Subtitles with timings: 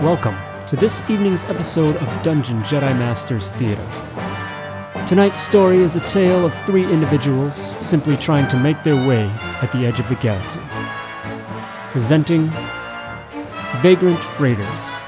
[0.00, 3.86] Welcome to this evening's episode of Dungeon Jedi Masters Theater.
[5.06, 9.28] Tonight's story is a tale of three individuals simply trying to make their way
[9.60, 10.62] at the edge of the galaxy.
[11.90, 12.50] Presenting
[13.82, 15.02] Vagrant Raiders.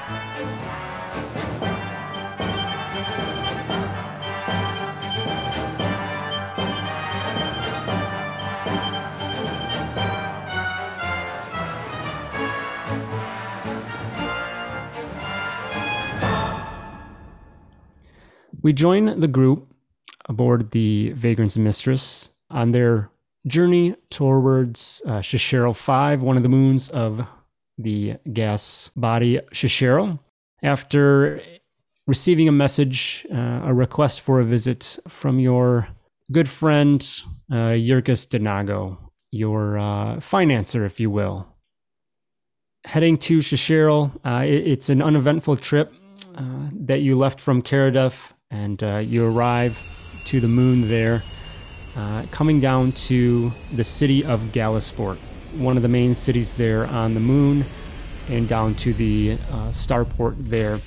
[18.73, 19.73] Join the group
[20.25, 23.09] aboard the Vagrant's Mistress on their
[23.45, 27.25] journey towards uh, Shishero 5, one of the moons of
[27.77, 30.19] the gas body Shishero.
[30.61, 31.41] After
[32.07, 35.87] receiving a message, uh, a request for a visit from your
[36.31, 37.01] good friend,
[37.51, 38.97] uh, Denago,
[39.31, 41.47] your uh, financer, if you will.
[42.85, 45.93] Heading to Shishero, uh, it, it's an uneventful trip
[46.35, 49.77] uh, that you left from Karadef and uh, you arrive
[50.25, 51.23] to the moon there,
[51.97, 55.17] uh, coming down to the city of Galasport,
[55.57, 57.65] one of the main cities there on the moon,
[58.29, 60.77] and down to the uh, starport there.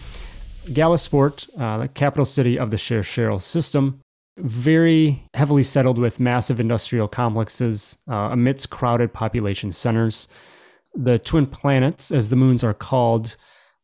[0.73, 3.03] Galasport, uh, the capital city of the Sher
[3.39, 4.01] system,
[4.39, 10.29] very heavily settled with massive industrial complexes uh, amidst crowded population centers.
[10.95, 13.37] The twin planets, as the moons are called,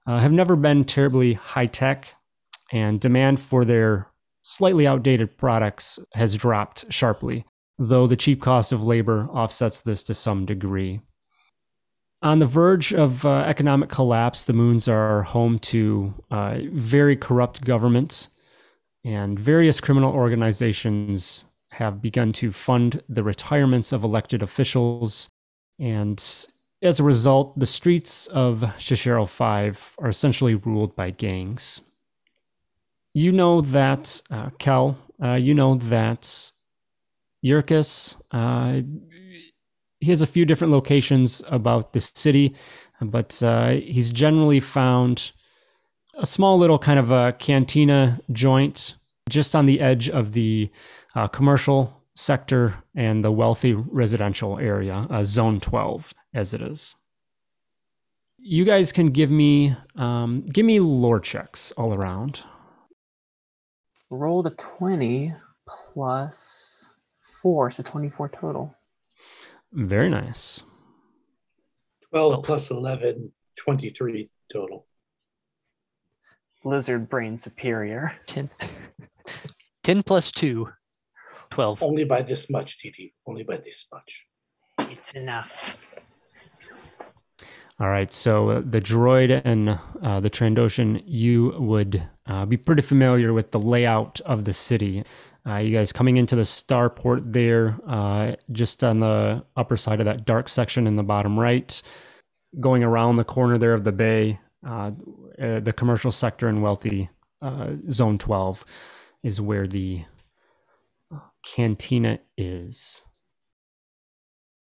[0.06, 2.14] uh, have never been terribly high tech
[2.72, 4.08] and demand for their
[4.42, 7.44] slightly outdated products has dropped sharply,
[7.78, 11.00] though the cheap cost of labor offsets this to some degree.
[12.22, 17.64] On the verge of uh, economic collapse, the moons are home to uh, very corrupt
[17.64, 18.28] governments,
[19.04, 25.28] and various criminal organizations have begun to fund the retirements of elected officials.
[25.80, 26.18] And
[26.80, 31.80] as a result, the streets of Shishero 5 are essentially ruled by gangs
[33.14, 36.52] you know that uh, Kel, uh, you know that
[37.44, 38.82] Yurkus, uh,
[40.00, 42.54] he has a few different locations about the city,
[43.00, 45.32] but uh, he's generally found
[46.18, 48.96] a small little kind of a cantina joint
[49.28, 50.70] just on the edge of the
[51.14, 56.94] uh, commercial sector and the wealthy residential area, uh, Zone 12, as it is.
[58.38, 62.42] You guys can give me um, give me lore checks all around
[64.12, 65.34] rolled a 20
[65.66, 66.92] plus
[67.42, 68.76] 4, so 24 total.
[69.72, 70.62] Very nice.
[72.10, 74.86] 12 plus 11, 23 total.
[76.64, 78.12] Lizard brain superior.
[78.26, 78.50] 10,
[79.82, 80.68] 10 plus 2,
[81.50, 81.82] 12.
[81.82, 83.12] Only by this much, TD.
[83.26, 84.26] Only by this much.
[84.78, 85.76] It's enough.
[87.80, 89.70] All right, so uh, the droid and
[90.02, 95.04] uh, the Trandoshan, you would uh, be pretty familiar with the layout of the city.
[95.46, 100.06] Uh, you guys coming into the starport there, uh, just on the upper side of
[100.06, 101.82] that dark section in the bottom right,
[102.60, 104.92] going around the corner there of the bay, uh,
[105.38, 107.08] the commercial sector and wealthy
[107.90, 108.64] zone 12
[109.24, 110.04] is where the
[111.44, 113.02] cantina is.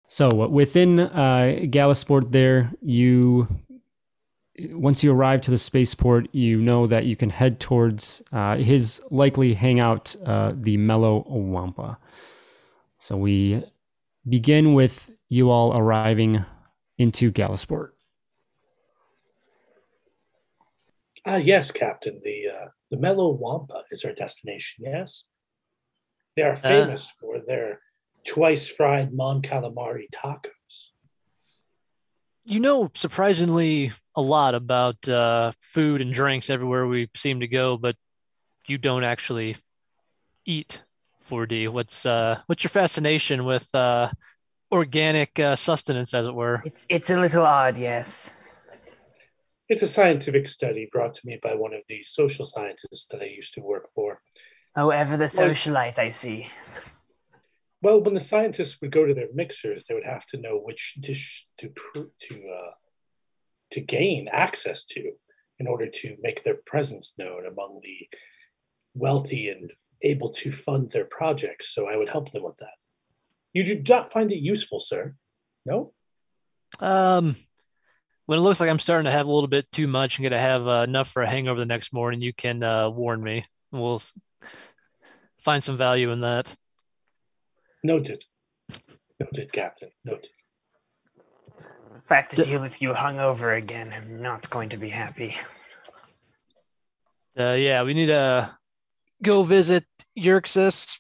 [0.09, 3.47] So within uh, Galasport, there you
[4.71, 9.01] once you arrive to the spaceport, you know that you can head towards uh, his
[9.11, 11.99] likely hangout, uh, the Mellow Wampa.
[12.99, 13.65] So we
[14.29, 16.45] begin with you all arriving
[16.99, 17.91] into Galasport.
[21.27, 22.19] Ah, yes, Captain.
[22.23, 24.85] The uh, the Mellow Wampa is our destination.
[24.87, 25.27] Yes,
[26.37, 27.81] they are uh, famous for their
[28.27, 30.51] twice fried Mon Calamari tacos.
[32.49, 37.77] You know, surprisingly, a lot about uh, food and drinks everywhere we seem to go,
[37.77, 37.95] but
[38.67, 39.57] you don't actually
[40.47, 40.83] eat
[41.29, 41.69] 4D.
[41.69, 44.11] What's uh, what's your fascination with uh,
[44.73, 46.63] organic uh, sustenance, as it were?
[46.65, 48.41] It's it's a little odd, yes.
[49.69, 53.27] It's a scientific study brought to me by one of the social scientists that I
[53.27, 54.23] used to work for.
[54.75, 56.49] Oh, ever the socialite, I see.
[57.81, 60.97] Well, when the scientists would go to their mixers, they would have to know which
[61.01, 62.73] dish to to uh,
[63.73, 65.13] to gain access to
[65.59, 68.09] in order to make their presence known among the
[68.95, 69.73] wealthy and
[70.03, 71.73] able to fund their projects.
[71.75, 72.77] So I would help them with that.
[73.53, 75.15] You do not find it useful, sir?
[75.65, 75.93] No.
[76.81, 77.35] Um,
[78.27, 80.33] when it looks like I'm starting to have a little bit too much and going
[80.33, 83.47] to have uh, enough for a hangover the next morning, you can uh, warn me.
[83.73, 84.03] We'll
[85.39, 86.55] find some value in that.
[87.83, 88.25] Noted.
[89.21, 89.91] Noted, Captain.
[90.05, 90.31] Noted.
[92.05, 94.89] If I have to D- deal with you hungover again, I'm not going to be
[94.89, 95.37] happy.
[97.39, 98.51] Uh, yeah, we need to
[99.23, 99.85] go visit
[100.19, 100.99] Yerxis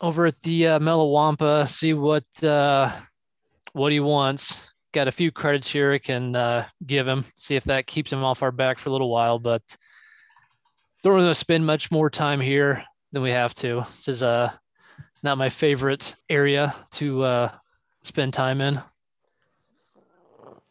[0.00, 2.90] over at the uh, Mellow Wampa, see what uh,
[3.72, 4.70] what he wants.
[4.92, 8.22] Got a few credits here I can uh, give him, see if that keeps him
[8.22, 9.38] off our back for a little while.
[9.38, 9.62] But
[11.02, 13.84] don't really want to spend much more time here than we have to.
[13.96, 14.52] This is uh,
[15.24, 17.50] not my favorite area to uh,
[18.02, 18.80] spend time in.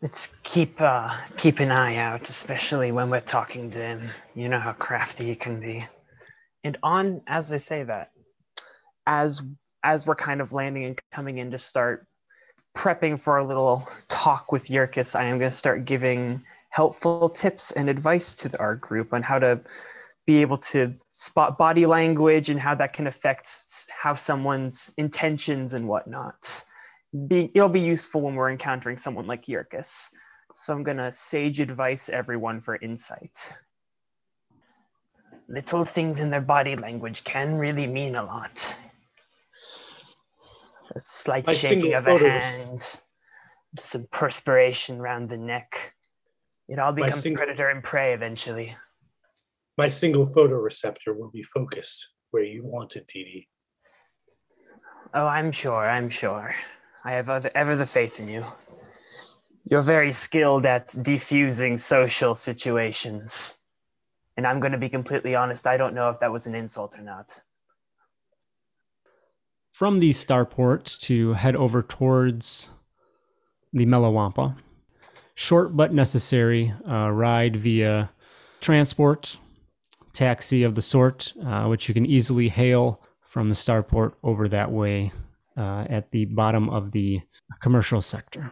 [0.01, 4.11] Let's keep uh, keep an eye out, especially when we're talking to him.
[4.35, 5.85] You know how crafty he can be.
[6.63, 8.11] And on as I say that,
[9.07, 9.41] as
[9.83, 12.05] as we're kind of landing and coming in to start
[12.75, 17.71] prepping for a little talk with Yerkis, I am going to start giving helpful tips
[17.71, 19.61] and advice to our group on how to
[20.25, 25.87] be able to spot body language and how that can affect how someone's intentions and
[25.87, 26.63] whatnot.
[27.27, 30.09] Be, it'll be useful when we're encountering someone like Yerkis.
[30.53, 33.53] So I'm going to sage advice everyone for insight.
[35.49, 38.75] Little things in their body language can really mean a lot.
[40.95, 42.99] A slight My shaking of a hand,
[43.77, 45.95] some perspiration around the neck.
[46.69, 48.75] It all becomes single- predator and prey eventually.
[49.77, 53.47] My single photoreceptor will be focused where you want it, Dee Dee.
[55.13, 56.55] Oh, I'm sure, I'm sure.
[57.03, 58.43] I have other, ever the faith in you.
[59.69, 63.55] You're very skilled at defusing social situations.
[64.35, 66.97] And I'm going to be completely honest, I don't know if that was an insult
[66.97, 67.41] or not.
[69.71, 72.69] From the starport to head over towards
[73.71, 74.55] the Mellow Wampa.
[75.35, 78.11] Short but necessary uh, ride via
[78.61, 79.37] transport,
[80.13, 84.71] taxi of the sort, uh, which you can easily hail from the starport over that
[84.71, 85.11] way
[85.57, 87.21] uh, at the bottom of the
[87.61, 88.51] commercial sector.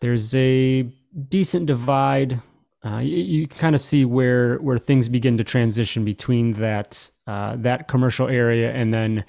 [0.00, 0.82] There's a
[1.28, 2.40] decent divide.
[2.84, 7.56] Uh, you, you kind of see where where things begin to transition between that uh,
[7.56, 9.24] that commercial area and then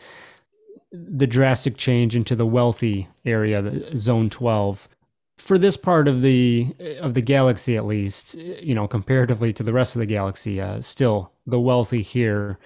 [0.92, 4.88] the drastic change into the wealthy area, the zone 12.
[5.38, 9.74] For this part of the of the galaxy, at least, you know, comparatively to the
[9.74, 12.58] rest of the galaxy, uh, still the wealthy here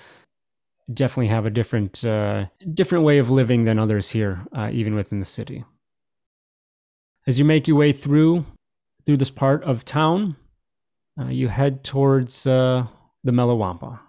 [0.94, 5.20] definitely have a different uh, different way of living than others here, uh, even within
[5.20, 5.66] the city.
[7.26, 8.46] As you make your way through
[9.04, 10.36] through this part of town,
[11.20, 12.86] uh, you head towards uh,
[13.24, 14.00] the Mellow Wampa.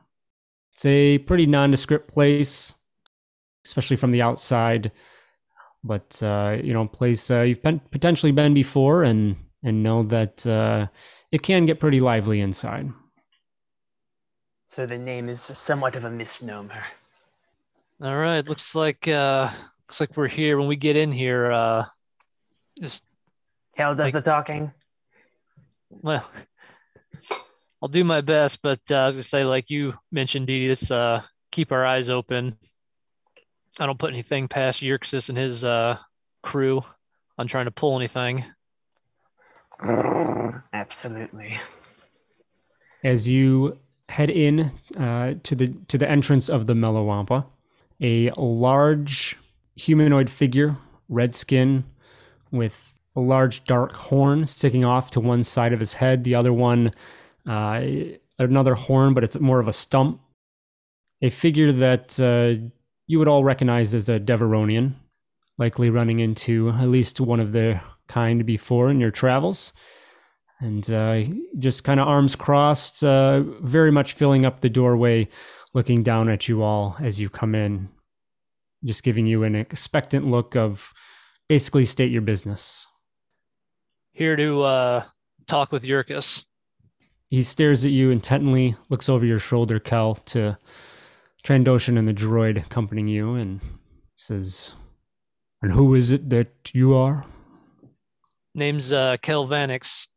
[0.73, 2.75] It's a pretty nondescript place
[3.65, 4.93] especially from the outside.
[5.83, 10.47] But uh, you know, place uh, you've been, potentially been before, and and know that
[10.47, 10.87] uh,
[11.33, 12.91] it can get pretty lively inside.
[14.67, 16.85] So the name is somewhat of a misnomer.
[18.03, 19.51] All right, looks like uh,
[19.87, 20.59] looks like we're here.
[20.59, 21.85] When we get in here, uh,
[22.81, 23.05] just
[23.75, 24.73] Hell does Like- the talking.
[25.89, 26.29] well,
[27.83, 30.91] I'll do my best, but uh, I was gonna say, like you mentioned, Dee, let's
[30.91, 32.57] uh, keep our eyes open.
[33.81, 35.97] I don't put anything past Yerxis and his uh,
[36.43, 36.83] crew
[37.39, 38.45] on trying to pull anything.
[40.75, 41.57] Absolutely.
[43.03, 43.79] As you
[44.11, 47.47] head in uh, to the to the entrance of the Mellow Wampa,
[48.03, 49.39] a large
[49.77, 50.77] humanoid figure,
[51.09, 51.85] red skin,
[52.51, 56.25] with a large dark horn sticking off to one side of his head.
[56.25, 56.93] The other one,
[57.49, 57.83] uh,
[58.39, 60.21] another horn, but it's more of a stump.
[61.23, 62.69] A figure that uh,
[63.11, 64.93] you would all recognize as a Devaronian,
[65.59, 69.73] likely running into at least one of their kind before in your travels.
[70.61, 71.25] And uh,
[71.59, 75.29] just kind of arms crossed, uh, very much filling up the doorway,
[75.75, 77.89] looking down at you all as you come in,
[78.85, 80.93] just giving you an expectant look of
[81.49, 82.87] basically state your business.
[84.13, 85.05] Here to uh,
[85.49, 86.45] talk with Yerkis.
[87.29, 90.57] He stares at you intently, looks over your shoulder, Kel, to
[91.45, 93.61] Trandoshan and the droid accompanying you, and
[94.15, 94.75] says,
[95.63, 97.25] And who is it that you are?
[98.55, 100.09] Name's uh, Kel Vanix.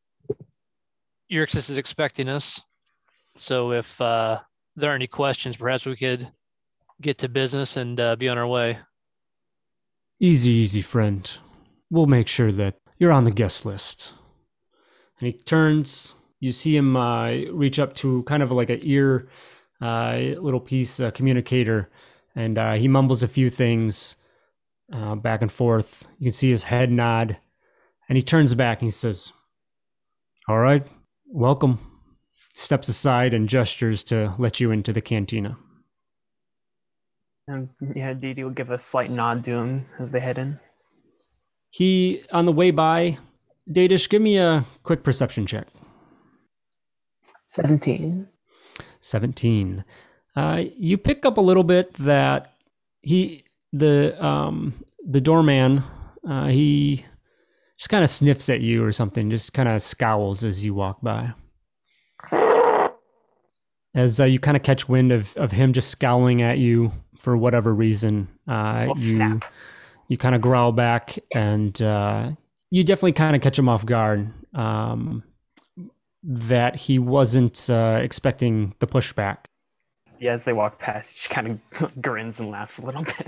[1.31, 2.61] Yerxis is expecting us,
[3.37, 4.39] so if uh,
[4.75, 6.31] there are any questions, perhaps we could
[7.01, 8.79] get to business and uh, be on our way.
[10.19, 11.37] Easy, easy, friend.
[11.89, 14.13] We'll make sure that you're on the guest list.
[15.19, 16.15] And he turns.
[16.39, 19.27] You see him uh, reach up to kind of like a ear,
[19.83, 21.89] uh, little piece uh, communicator,
[22.35, 24.15] and uh, he mumbles a few things
[24.93, 26.07] uh, back and forth.
[26.19, 27.37] You can see his head nod,
[28.07, 29.33] and he turns back and he says,
[30.47, 30.87] "All right,
[31.27, 31.79] welcome."
[32.53, 35.57] Steps aside and gestures to let you into the cantina.
[37.49, 40.59] Um, yeah, Dee Dee will give a slight nod to him as they head in.
[41.71, 43.17] He, on the way by,
[43.69, 45.67] Dadish, give me a quick perception check.
[47.47, 48.29] 17.
[49.03, 49.83] 17.
[50.35, 52.53] Uh, you pick up a little bit that
[53.01, 54.73] he, the um,
[55.05, 55.83] the doorman,
[56.27, 57.05] uh, he
[57.77, 61.01] just kind of sniffs at you or something, just kind of scowls as you walk
[61.01, 61.33] by.
[63.95, 67.37] As uh, you kind of catch wind of, of him just scowling at you for
[67.37, 69.45] whatever reason, uh, you snap.
[70.07, 72.31] you kind of growl back and uh,
[72.71, 75.23] you definitely kind of catch him off guard um,
[76.23, 79.45] that he wasn't uh, expecting the pushback.
[80.19, 83.27] Yeah, as they walk past, he just kind of grins and laughs a little bit.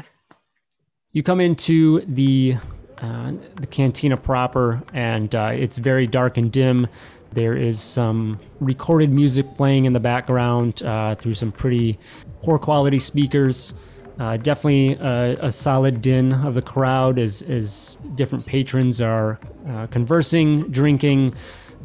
[1.11, 2.55] You come into the
[2.97, 6.87] uh, the cantina proper, and uh, it's very dark and dim.
[7.33, 11.99] There is some recorded music playing in the background uh, through some pretty
[12.41, 13.73] poor quality speakers.
[14.17, 19.37] Uh, definitely a, a solid din of the crowd as, as different patrons are
[19.67, 21.33] uh, conversing, drinking,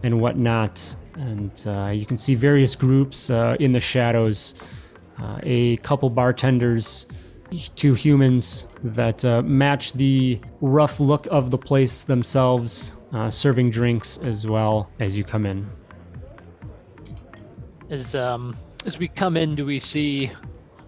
[0.02, 0.96] and whatnot.
[1.14, 4.54] And uh, you can see various groups uh, in the shadows.
[5.18, 7.06] Uh, a couple bartenders,
[7.76, 14.18] two humans that uh, match the rough look of the place themselves, uh, serving drinks
[14.18, 15.68] as well as you come in.
[17.90, 20.30] As um as we come in, do we see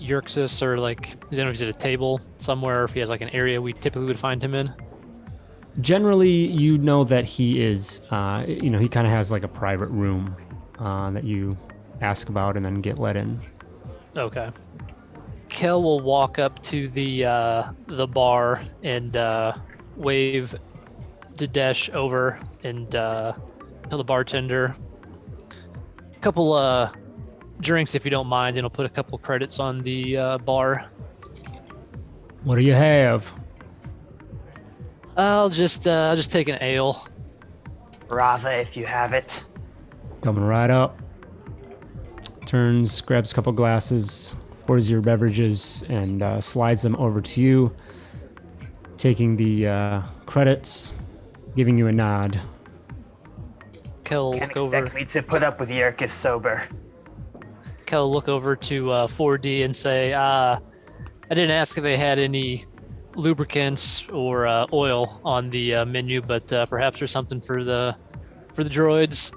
[0.01, 3.01] Yerxis or like I don't know if he's at a table somewhere, or if he
[3.01, 4.73] has like an area we typically would find him in?
[5.81, 9.49] Generally, you know that he is, uh, you know, he kind of has like a
[9.49, 10.37] private room
[10.79, 11.57] uh, that you
[12.01, 13.41] ask about and then get let in.
[14.17, 14.51] Okay.
[15.49, 19.55] Kel will walk up to the uh, the bar and uh,
[19.97, 20.55] wave
[21.35, 23.35] Dadesh over and uh,
[23.89, 24.75] tell the bartender
[26.15, 26.93] a couple uh,
[27.61, 30.91] drinks if you don't mind, and I'll put a couple credits on the uh, bar.
[32.45, 33.33] What do you have?
[35.17, 37.07] I'll just uh, I'll just take an ale.
[38.09, 39.45] Rava, if you have it.
[40.23, 41.01] Coming right up.
[42.47, 47.75] Turns, grabs a couple glasses, pours your beverages, and uh, slides them over to you.
[48.99, 50.95] Taking the uh, credits,
[51.57, 52.39] giving you a nod.
[54.05, 54.77] Kel will Can't look over.
[54.77, 56.63] expect me to put up with Yerkes sober.
[57.87, 60.21] Kel look over to uh, 4D and say, uh,
[60.61, 60.61] "I
[61.31, 62.67] didn't ask if they had any
[63.15, 67.97] lubricants or uh, oil on the uh, menu, but uh, perhaps there's something for the
[68.53, 69.33] for the droids."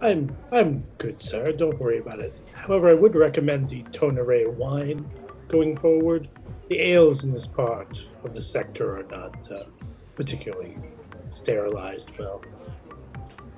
[0.00, 1.52] I'm I'm good, sir.
[1.52, 2.32] Don't worry about it.
[2.54, 5.08] However, I would recommend the Tonere wine
[5.48, 6.28] going forward.
[6.68, 9.64] The ales in this part of the sector are not uh,
[10.16, 10.76] particularly
[11.32, 12.42] sterilized well.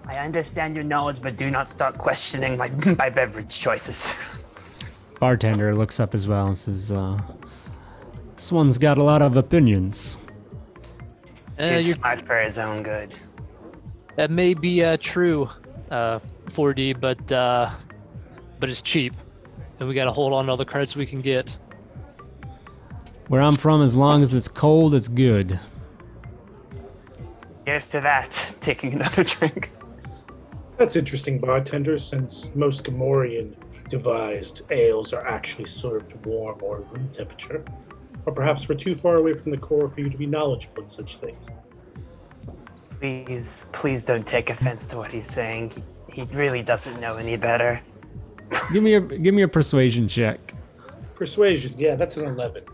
[0.08, 2.68] I understand your knowledge, but do not start questioning my,
[2.98, 4.14] my beverage choices.
[5.20, 7.20] Bartender looks up as well and says, uh,
[8.38, 10.16] This one's got a lot of opinions.
[11.58, 13.12] Uh, He's you're, smart for his own good.
[14.14, 15.48] that may be uh, true,
[15.90, 17.68] uh, 4D, but uh,
[18.60, 19.12] but it's cheap,
[19.80, 21.58] and we got to hold on to all the credits we can get.
[23.26, 25.58] Where I'm from, as long as it's cold, it's good.
[27.66, 28.54] Here's to that.
[28.60, 29.72] Taking another drink.
[30.76, 33.56] That's interesting, bartender, since most Gamorrean
[33.88, 37.64] devised ales are actually served warm or room temperature.
[38.28, 40.88] Or perhaps we're too far away from the core for you to be knowledgeable in
[40.88, 41.48] such things.
[43.00, 45.72] Please, please don't take offense to what he's saying.
[46.12, 47.80] He, he really doesn't know any better.
[48.70, 50.52] Give me a give me a persuasion check.
[51.14, 52.64] Persuasion, yeah, that's an 11.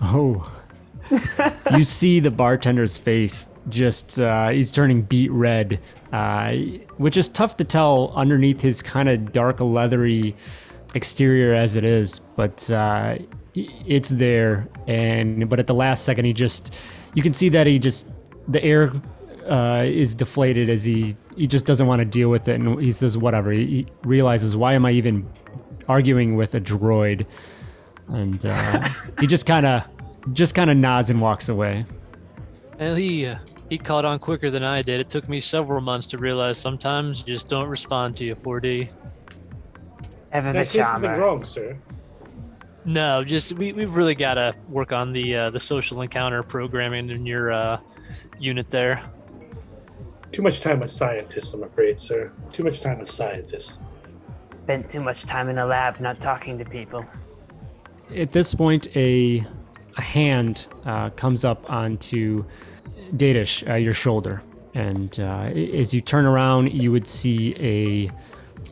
[0.00, 0.42] Oh.
[1.76, 5.80] you see the bartender's face just uh, he's turning beet red,
[6.12, 6.52] uh,
[6.96, 10.34] which is tough to tell underneath his kind of dark leathery
[10.94, 13.18] exterior as it is, but uh,
[13.86, 14.68] it's there.
[14.86, 16.74] And but at the last second, he just
[17.14, 18.08] you can see that he just
[18.48, 18.92] the air
[19.48, 22.92] uh, is deflated as he he just doesn't want to deal with it, and he
[22.92, 23.50] says whatever.
[23.50, 25.28] He, he realizes why am I even
[25.88, 27.26] arguing with a droid,
[28.08, 28.88] and uh,
[29.20, 29.84] he just kind of
[30.32, 31.82] just kind of nods and walks away.
[32.78, 33.38] Well, he uh,
[33.70, 35.00] he caught on quicker than I did.
[35.00, 38.88] It took me several months to realize sometimes you just don't respond to you, 4D.
[40.32, 41.78] Ever Did I the say something wrong, sir?
[42.84, 47.10] No, just we we've really got to work on the uh, the social encounter programming
[47.10, 47.80] in your uh,
[48.38, 49.02] unit there.
[50.32, 52.32] Too much time with scientists, I'm afraid, sir.
[52.52, 53.78] Too much time with scientists.
[54.44, 57.04] Spent too much time in a lab not talking to people.
[58.14, 59.44] At this point, a
[59.96, 62.44] a hand uh, comes up onto
[63.16, 64.42] Datish, uh, your shoulder,
[64.74, 68.10] and uh, as you turn around, you would see a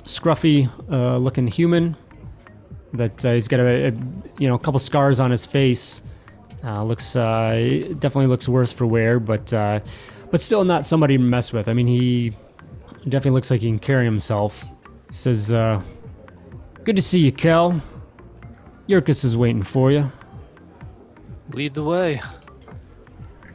[0.05, 1.97] scruffy uh, looking human
[2.93, 3.91] that uh, he's got a, a
[4.39, 6.03] you know a couple scars on his face.
[6.65, 9.81] Uh, looks uh, definitely looks worse for wear, but uh,
[10.31, 11.69] but still not somebody to mess with.
[11.69, 12.37] I mean, he
[13.05, 14.65] definitely looks like he can carry himself.
[15.11, 15.81] Says, uh,
[16.85, 17.81] "Good to see you, Kel.
[18.89, 20.11] Yurkus is waiting for you."
[21.53, 22.21] Lead the way.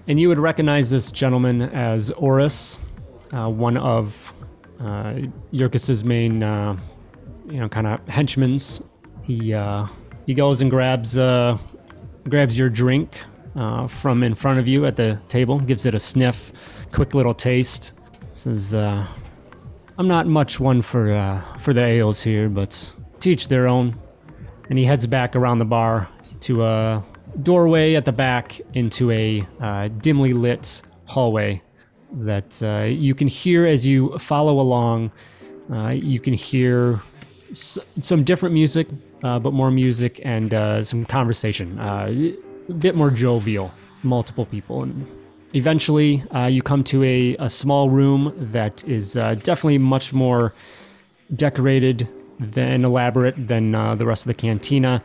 [0.07, 2.79] And you would recognize this gentleman as Oris,
[3.33, 4.33] uh, one of
[4.79, 5.13] uh,
[5.53, 6.77] Yurkus's main, uh,
[7.45, 8.81] you know, kind of henchmen's.
[9.23, 9.87] He uh,
[10.25, 11.57] he goes and grabs uh,
[12.29, 13.19] grabs your drink
[13.55, 16.51] uh, from in front of you at the table, gives it a sniff,
[16.91, 17.99] quick little taste.
[18.31, 19.05] Says, uh,
[19.97, 23.95] "I'm not much one for uh, for the ales here, but teach their own."
[24.69, 26.07] And he heads back around the bar
[26.41, 27.03] to a
[27.43, 31.61] doorway at the back into a uh, dimly lit hallway
[32.13, 35.11] that uh, you can hear as you follow along.
[35.71, 37.01] Uh, you can hear
[37.49, 38.87] s- some different music,
[39.23, 41.79] uh, but more music and uh, some conversation.
[41.79, 42.33] Uh,
[42.69, 43.71] a bit more jovial,
[44.03, 44.83] multiple people.
[44.83, 45.07] And
[45.53, 50.53] eventually, uh, you come to a, a small room that is uh, definitely much more
[51.35, 52.07] decorated
[52.39, 55.03] than elaborate than the rest of the cantina,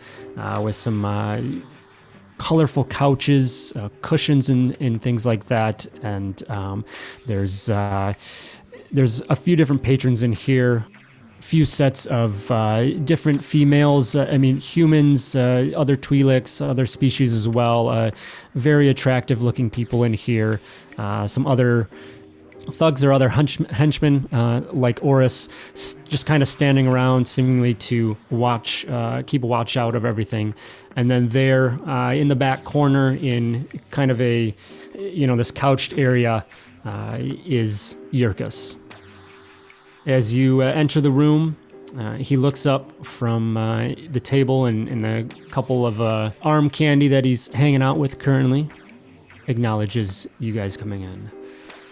[0.62, 1.04] with some
[2.38, 5.86] colorful couches, uh, cushions, and, and things like that.
[6.02, 6.84] And um,
[7.26, 8.14] there's uh,
[8.92, 10.86] there's a few different patrons in here.
[11.46, 14.16] Few sets of uh, different females.
[14.16, 17.88] Uh, I mean, humans, uh, other Twi'leks, other species as well.
[17.88, 18.10] Uh,
[18.54, 20.60] very attractive looking people in here.
[20.98, 21.88] Uh, some other
[22.72, 25.48] thugs or other hunch- henchmen uh, like Oris,
[26.08, 28.84] just kind of standing around, seemingly to watch,
[29.26, 30.52] keep a watch out of everything.
[30.96, 31.78] And then there,
[32.12, 34.52] in the back corner, in kind of a,
[34.98, 36.44] you know, this couched area,
[37.46, 38.78] is Yurkus.
[40.06, 41.56] As you uh, enter the room,
[41.98, 46.70] uh, he looks up from uh, the table and, and a couple of uh, arm
[46.70, 48.68] candy that he's hanging out with currently.
[49.48, 51.30] Acknowledges you guys coming in.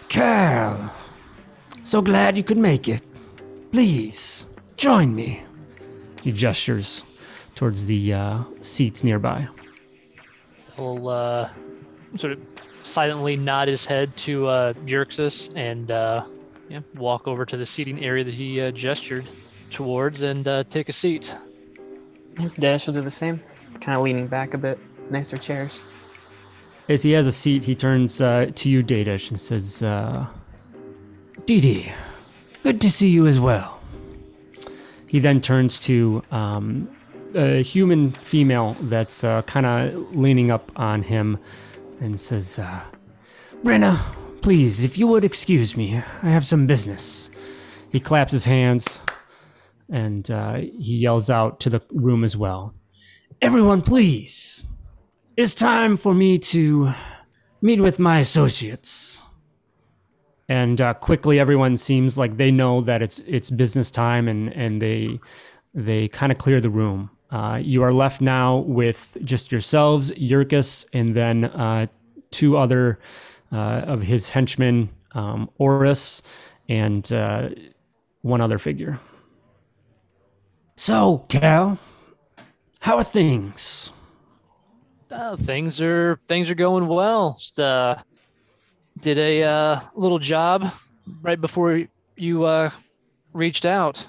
[0.07, 0.93] Cal,
[1.83, 3.01] so glad you could make it.
[3.71, 4.47] Please,
[4.77, 5.43] join me.
[6.21, 7.03] He gestures
[7.55, 9.47] towards the uh, seats nearby.
[10.75, 11.49] He'll uh,
[12.17, 12.39] sort of
[12.83, 16.25] silently nod his head to uh, Yerxus and uh,
[16.69, 19.25] yeah, walk over to the seating area that he uh, gestured
[19.69, 21.35] towards and uh, take a seat.
[22.59, 23.41] Dash will do the same,
[23.81, 24.79] kind of leaning back a bit.
[25.09, 25.83] Nicer chairs.
[26.89, 30.25] As he has a seat, he turns uh, to you, Dadish, and says, uh,
[31.45, 31.91] Didi,
[32.63, 33.79] good to see you as well.
[35.07, 36.89] He then turns to um,
[37.35, 41.37] a human female that's uh, kind of leaning up on him
[41.99, 42.83] and says, uh,
[43.63, 43.99] Brenna,
[44.41, 47.29] please, if you would excuse me, I have some business.
[47.91, 49.01] He claps his hands
[49.89, 52.73] and uh, he yells out to the room as well.
[53.41, 54.65] Everyone, please.
[55.37, 56.93] It's time for me to
[57.61, 59.23] meet with my associates.
[60.47, 64.79] And uh, quickly, everyone seems like they know that it's it's business time, and and
[64.79, 65.19] they
[65.73, 67.09] they kind of clear the room.
[67.31, 71.87] Uh, you are left now with just yourselves, Yurkus, and then uh,
[72.29, 72.99] two other
[73.51, 76.21] of his henchmen, um, Oris,
[76.67, 77.49] and uh,
[78.21, 78.99] one other figure.
[80.75, 81.79] So, Cal,
[82.79, 83.91] how are things?
[85.11, 87.37] Uh, things are things are going well.
[87.39, 87.97] Just, uh,
[88.99, 90.71] did a uh, little job
[91.21, 91.83] right before
[92.15, 92.69] you uh,
[93.33, 94.07] reached out.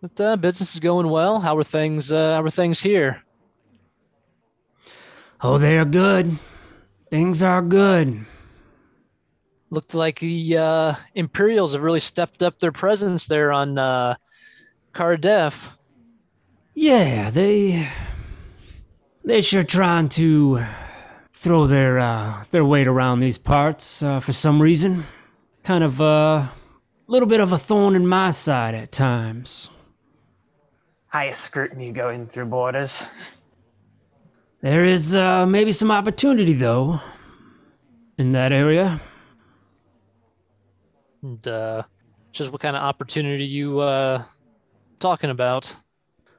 [0.00, 1.40] But uh, business is going well.
[1.40, 2.10] How are things?
[2.10, 3.22] Uh, how are things here?
[5.42, 6.38] Oh, they are good.
[7.10, 8.24] Things are good.
[9.70, 14.14] Looked like the uh, Imperials have really stepped up their presence there on uh,
[14.94, 15.76] Cardef.
[16.74, 17.88] Yeah, they
[19.24, 20.64] they sure trying to
[21.34, 25.04] throw their uh, their weight around these parts uh, for some reason.
[25.64, 26.48] Kind of a uh,
[27.08, 29.68] little bit of a thorn in my side at times.
[31.08, 33.10] Highest scrutiny going through borders.
[34.62, 37.00] There is uh, maybe some opportunity though
[38.18, 39.00] in that area.
[41.22, 41.84] And uh,
[42.32, 44.22] just what kind of opportunity you uh,
[44.98, 45.74] talking about?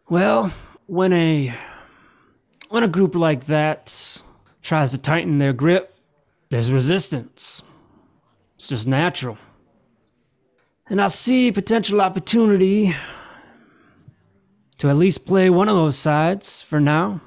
[0.10, 0.54] Well,
[0.86, 1.54] when a
[2.70, 4.22] when a group like that
[4.62, 5.96] tries to tighten their grip,
[6.50, 7.64] there's resistance.
[8.56, 9.40] It's just natural.
[10.88, 12.94] And I see potential opportunity
[14.78, 17.22] to at least play one of those sides for now.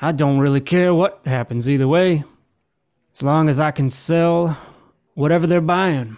[0.00, 2.24] I don't really care what happens either way,
[3.12, 4.56] as long as I can sell
[5.14, 6.16] whatever they're buying.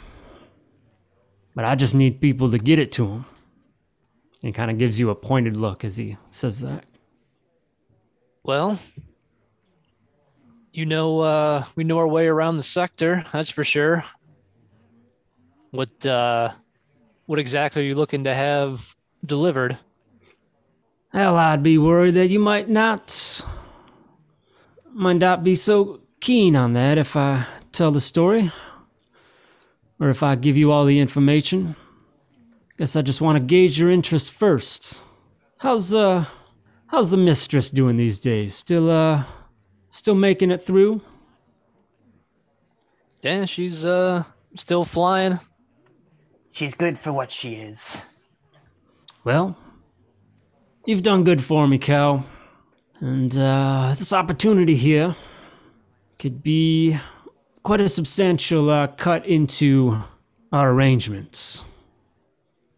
[1.55, 3.27] But I just need people to get it to them.
[4.43, 6.85] He kind of gives you a pointed look as he says that.
[8.45, 8.79] Well,
[10.73, 13.25] You know, uh, we know our way around the sector.
[13.33, 14.05] That's for sure.
[15.73, 16.53] What, uh,
[17.27, 18.95] what exactly are you looking to have
[19.27, 19.77] delivered?
[21.13, 23.45] Hell, I'd be worried that you might not.
[24.93, 28.51] Might not be so keen on that if I tell the story.
[30.01, 31.75] Or if I give you all the information.
[32.77, 35.03] Guess I just want to gauge your interest first.
[35.59, 36.25] How's, uh,
[36.87, 38.55] how's the mistress doing these days?
[38.55, 39.25] Still, uh,
[39.89, 41.01] still making it through?
[43.23, 44.23] Yeah, she's, uh,
[44.55, 45.41] still flying.
[46.53, 48.07] She's good for what she is.
[49.25, 49.57] Well,
[50.87, 52.25] you've done good for me, Cal.
[53.01, 55.15] And uh, this opportunity here
[56.19, 56.99] could be
[57.63, 59.99] quite a substantial uh, cut into
[60.53, 61.63] our arrangements.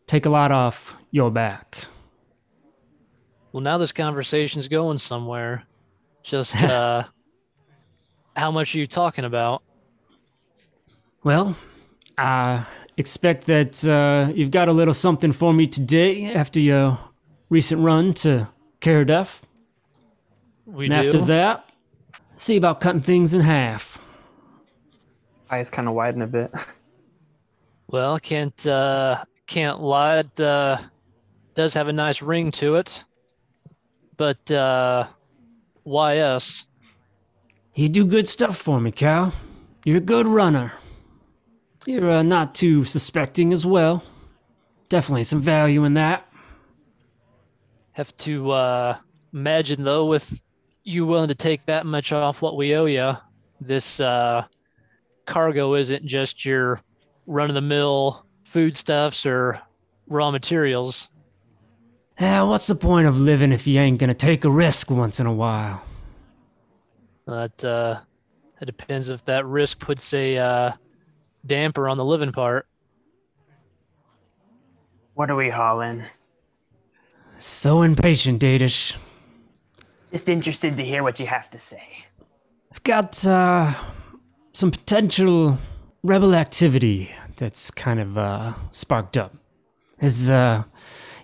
[0.06, 1.84] Take a lot off your back.
[3.52, 5.64] Well, now this conversation's going somewhere.
[6.22, 7.04] Just, uh,
[8.36, 9.62] how much are you talking about?
[11.24, 11.56] Well,
[12.18, 16.98] I expect that uh, you've got a little something for me today after your
[17.48, 18.48] recent run to
[18.80, 19.40] Caradef.
[20.72, 21.00] We and do.
[21.00, 21.70] after that,
[22.36, 23.98] see about cutting things in half.
[25.50, 26.52] Eyes kind of widen a bit.
[27.88, 30.20] Well, can't uh can't lie.
[30.20, 30.78] It uh,
[31.54, 33.02] does have a nice ring to it.
[34.16, 35.08] But uh
[35.82, 36.66] why us?
[37.74, 39.32] You do good stuff for me, Cal.
[39.84, 40.72] You're a good runner.
[41.84, 44.04] You're uh, not too suspecting as well.
[44.88, 46.30] Definitely some value in that.
[47.92, 48.98] Have to uh
[49.32, 50.42] imagine though with
[50.84, 53.12] you willing to take that much off what we owe you,
[53.60, 54.44] this uh
[55.26, 56.80] cargo isn't just your
[57.26, 59.60] run of the mill foodstuffs or
[60.08, 61.08] raw materials.
[62.18, 65.26] Yeah, what's the point of living if you ain't gonna take a risk once in
[65.26, 65.82] a while?
[67.26, 68.00] That uh
[68.60, 70.72] it depends if that risk puts a uh
[71.46, 72.66] damper on the living part.
[75.14, 76.04] What are we hauling?
[77.38, 78.96] So impatient, Dadish.
[80.10, 81.82] Just interested to hear what you have to say.
[82.72, 83.72] I've got uh,
[84.52, 85.56] some potential
[86.02, 89.34] rebel activity that's kind of uh, sparked up.
[90.00, 90.64] As uh,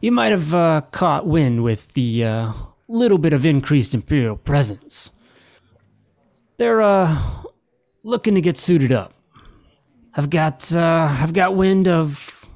[0.01, 2.53] you might have uh, caught wind with the uh,
[2.89, 5.11] little bit of increased Imperial presence.
[6.59, 7.19] They're uh,
[8.03, 9.13] looking to get suited up.
[10.15, 12.49] I've got uh, I've got wind of,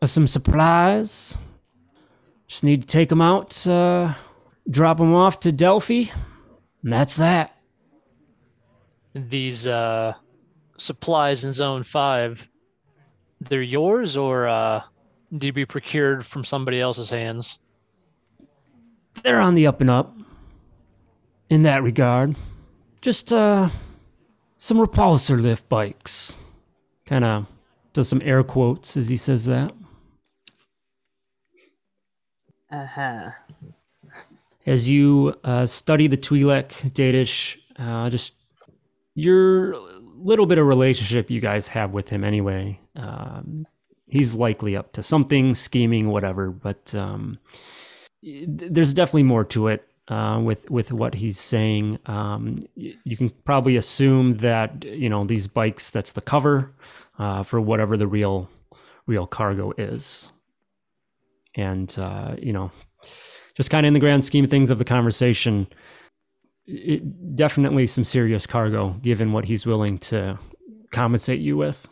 [0.00, 1.38] of some supplies.
[2.46, 3.66] Just need to take them out,
[4.70, 6.04] drop them off to Delphi,
[6.82, 7.56] and that's that.
[9.14, 10.14] These uh
[10.78, 12.48] supplies in zone five,
[13.40, 14.82] they're yours or uh
[15.36, 17.58] do you be procured from somebody else's hands?
[19.22, 20.16] they're on the up and up
[21.50, 22.34] in that regard.
[23.00, 23.68] Just uh
[24.56, 26.36] some repulsor lift bikes.
[27.04, 27.46] Kind of
[27.92, 29.72] does some air quotes as he says that.
[32.70, 33.30] Uh huh.
[34.66, 38.34] As you uh, study the Twi'lek Datish, uh, just
[39.14, 39.74] your
[40.16, 42.78] little bit of relationship you guys have with him anyway.
[42.94, 43.66] Um,
[44.06, 46.50] he's likely up to something, scheming, whatever.
[46.50, 47.38] But um,
[48.22, 51.98] there's definitely more to it uh, with with what he's saying.
[52.06, 55.90] Um, you can probably assume that you know these bikes.
[55.90, 56.72] That's the cover
[57.18, 58.48] uh, for whatever the real
[59.06, 60.30] real cargo is,
[61.56, 62.70] and uh, you know,
[63.54, 65.66] just kind of in the grand scheme of things of the conversation.
[66.66, 70.38] It, definitely some serious cargo given what he's willing to
[70.92, 71.88] compensate you with.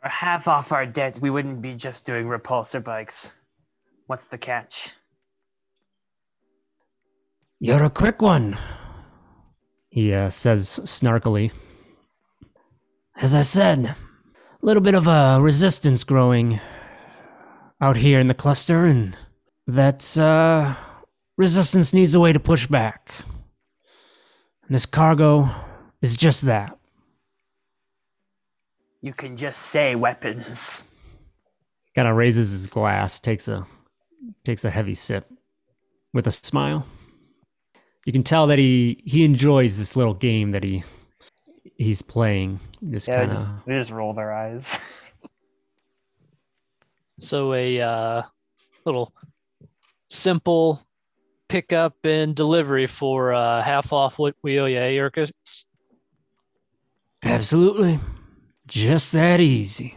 [0.00, 3.36] For half off our debt, we wouldn't be just doing repulsor bikes.
[4.06, 4.94] What's the catch?
[7.60, 8.58] You're a quick one,
[9.88, 11.52] he uh, says snarkily.
[13.16, 13.96] As I said, a
[14.60, 16.60] little bit of a resistance growing
[17.80, 19.16] out here in the cluster, and
[19.66, 20.74] that uh,
[21.36, 23.14] resistance needs a way to push back.
[24.66, 25.48] And this cargo
[26.02, 26.78] is just that.
[29.02, 30.84] You can just say weapons.
[31.94, 33.66] Kind of raises his glass, takes a
[34.44, 35.26] takes a heavy sip
[36.14, 36.86] with a smile.
[38.06, 40.82] You can tell that he he enjoys this little game that he
[41.76, 42.60] he's playing.
[42.90, 44.78] Just Yeah, kind of just, they just roll their eyes.
[47.20, 48.22] So a uh
[48.84, 49.14] little
[50.14, 50.80] simple
[51.48, 55.30] pickup and delivery for uh half off what we owe you, eh, Urkus?
[57.22, 57.98] Absolutely.
[58.66, 59.96] Just that easy.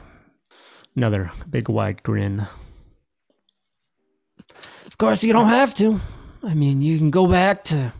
[0.96, 2.48] Another big wide grin.
[4.86, 6.00] Of course, you don't have to.
[6.44, 7.94] I mean, you can go back to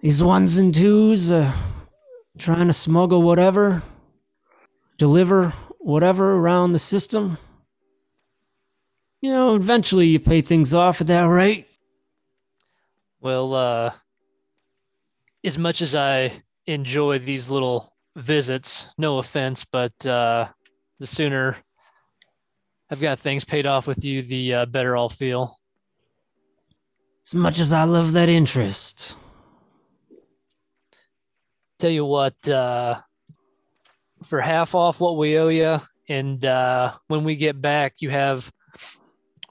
[0.00, 1.52] these ones and twos, uh,
[2.38, 3.82] trying to smuggle whatever,
[4.96, 7.38] deliver whatever around the system.
[9.20, 11.66] You know, eventually you pay things off at that rate.
[13.20, 13.92] Well, uh,
[15.44, 16.32] as much as I
[16.66, 20.48] enjoy these little visits, no offense, but uh,
[21.00, 21.56] the sooner
[22.90, 25.54] I've got things paid off with you, the uh, better I'll feel.
[27.26, 29.18] As much as I love that interest.
[31.78, 33.00] Tell you what, uh,
[34.24, 35.78] for half off what we owe you,
[36.08, 38.50] and uh, when we get back, you have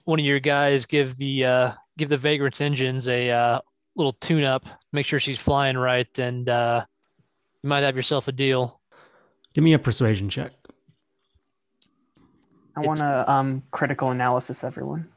[0.07, 3.59] one of your guys give the uh, give the Vagrant's engines a uh,
[3.97, 6.85] little tune up, make sure she's flying right, and uh,
[7.61, 8.79] you might have yourself a deal.
[9.53, 10.53] Give me a persuasion check.
[12.77, 15.09] I want to um, critical analysis everyone.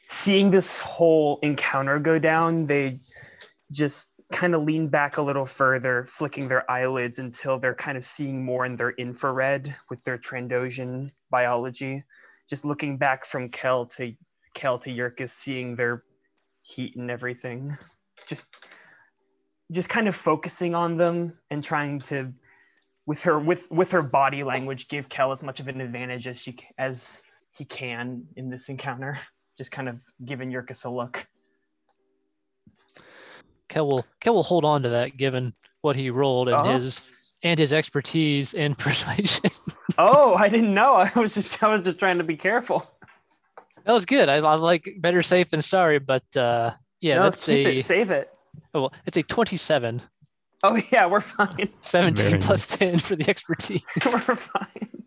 [0.00, 3.00] Seeing this whole encounter go down, they
[3.70, 8.04] just kind of lean back a little further, flicking their eyelids until they're kind of
[8.06, 12.02] seeing more in their infrared with their Trandoshan biology.
[12.48, 14.14] Just looking back from Kel to
[14.54, 16.04] Kel to Yurkus, seeing their
[16.62, 17.76] heat and everything.
[18.26, 18.44] Just
[19.72, 22.32] just kind of focusing on them and trying to
[23.06, 26.40] with her with with her body language give Kel as much of an advantage as
[26.40, 27.22] she as
[27.56, 29.18] he can in this encounter.
[29.56, 31.26] Just kind of giving Yurkus a look.
[33.68, 36.60] Kel will Kel will hold on to that given what he rolled and Oh.
[36.60, 36.78] Uh-huh.
[36.78, 37.10] his
[37.44, 39.50] and his expertise in persuasion.
[39.98, 40.94] Oh, I didn't know.
[40.96, 42.90] I was just I was just trying to be careful.
[43.84, 44.28] that was good.
[44.28, 47.84] I, I like better safe than sorry, but uh, yeah, no, that's keep a it,
[47.84, 48.32] save it.
[48.74, 50.02] oh, well, it's a 27,
[50.64, 51.68] Oh yeah, we're fine.
[51.82, 52.90] 17 Very plus nice.
[52.90, 53.82] 10 for the expertise.
[54.06, 55.04] we're fine.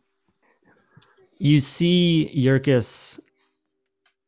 [1.40, 3.20] You see Yurkus,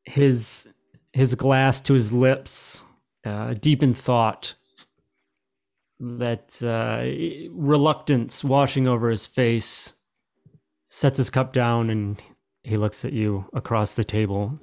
[0.06, 0.76] his
[1.13, 2.84] his glass to his lips,
[3.26, 4.56] uh, deep in thought.
[6.00, 9.94] That uh, reluctance washing over his face,
[10.90, 12.22] sets his cup down, and
[12.64, 14.60] he looks at you across the table.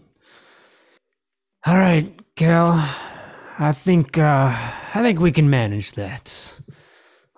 [1.67, 2.73] All right, Cal.
[3.59, 4.55] I think uh,
[4.95, 6.59] I think we can manage that.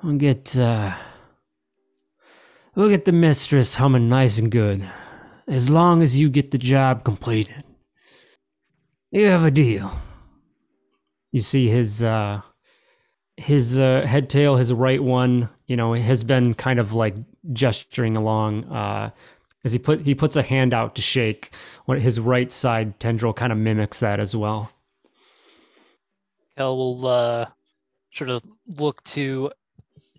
[0.03, 0.95] We'll get uh,
[2.77, 4.89] we'll get the mistress humming nice and good
[5.49, 7.65] as long as you get the job completed.
[9.11, 9.91] You have a deal.
[11.33, 12.43] You see his uh
[13.38, 17.14] his uh, head tail, his right one, you know, has been kind of like
[17.53, 19.11] gesturing along uh
[19.64, 21.55] as he put he puts a hand out to shake.
[21.87, 24.70] What his right side tendril kind of mimics that as well.
[26.57, 27.46] Kel will uh,
[28.12, 28.42] sort of
[28.79, 29.51] look to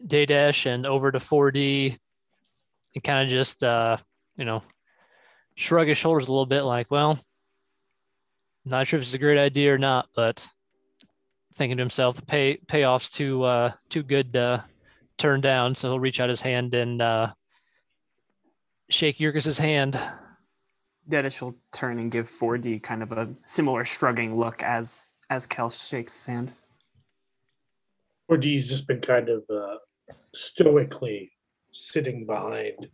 [0.06, 1.98] Daydash and over to 4D
[2.96, 3.98] and kind of just, uh,
[4.38, 4.64] you know,
[5.56, 7.20] shrug his shoulders a little bit like, well,
[8.64, 10.48] not sure if it's a great idea or not, but
[11.60, 14.64] thinking to himself, the pay payoff's too uh, too good to
[15.18, 15.76] turn down.
[15.76, 17.34] So he'll reach out his hand and uh,
[18.90, 20.00] shake Yurkus's hand.
[21.08, 25.70] Dedish will turn and give 4D kind of a similar shrugging look as as Kel
[25.70, 26.54] shakes his hand.
[28.32, 29.76] 4D's just been kind of uh,
[30.34, 31.32] stoically
[31.72, 32.90] sitting behind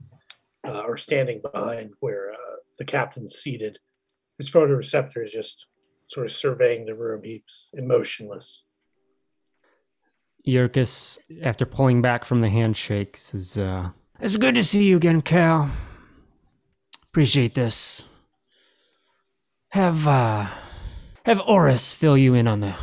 [0.67, 3.77] uh, or standing behind where uh, the captain's seated.
[4.39, 5.67] His photoreceptor is just
[6.07, 7.21] sort of surveying the room.
[7.23, 8.63] He's emotionless.
[10.47, 13.89] Yurkus, after pulling back from the handshake, says, uh,
[14.19, 15.71] It's good to see you again, Cal.
[17.03, 18.03] Appreciate this.
[19.69, 20.47] Have, uh,
[21.25, 22.75] have Oris fill you in on the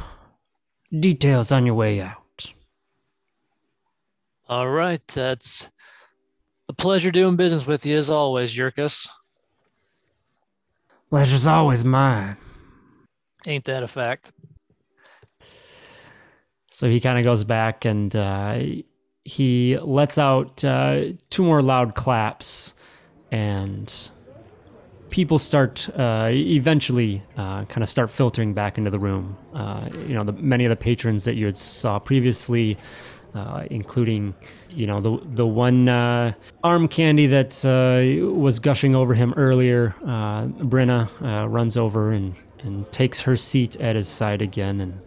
[0.98, 2.52] details on your way out.
[4.48, 5.70] All right, that's
[6.68, 9.08] a pleasure doing business with you as always, Yurkus.
[11.08, 12.36] Pleasure's always mine.
[13.46, 14.32] Ain't that a fact?
[16.70, 18.60] So he kind of goes back and uh,
[19.24, 22.74] he lets out uh, two more loud claps,
[23.30, 24.10] and
[25.10, 29.36] people start uh, eventually uh, kind of start filtering back into the room.
[29.54, 32.76] Uh, you know, the, many of the patrons that you had saw previously,
[33.34, 34.34] uh, including
[34.70, 36.32] you know the the one uh,
[36.64, 39.94] arm candy that uh, was gushing over him earlier.
[40.02, 41.08] Uh, Brenna
[41.48, 45.00] runs over and and takes her seat at his side again and.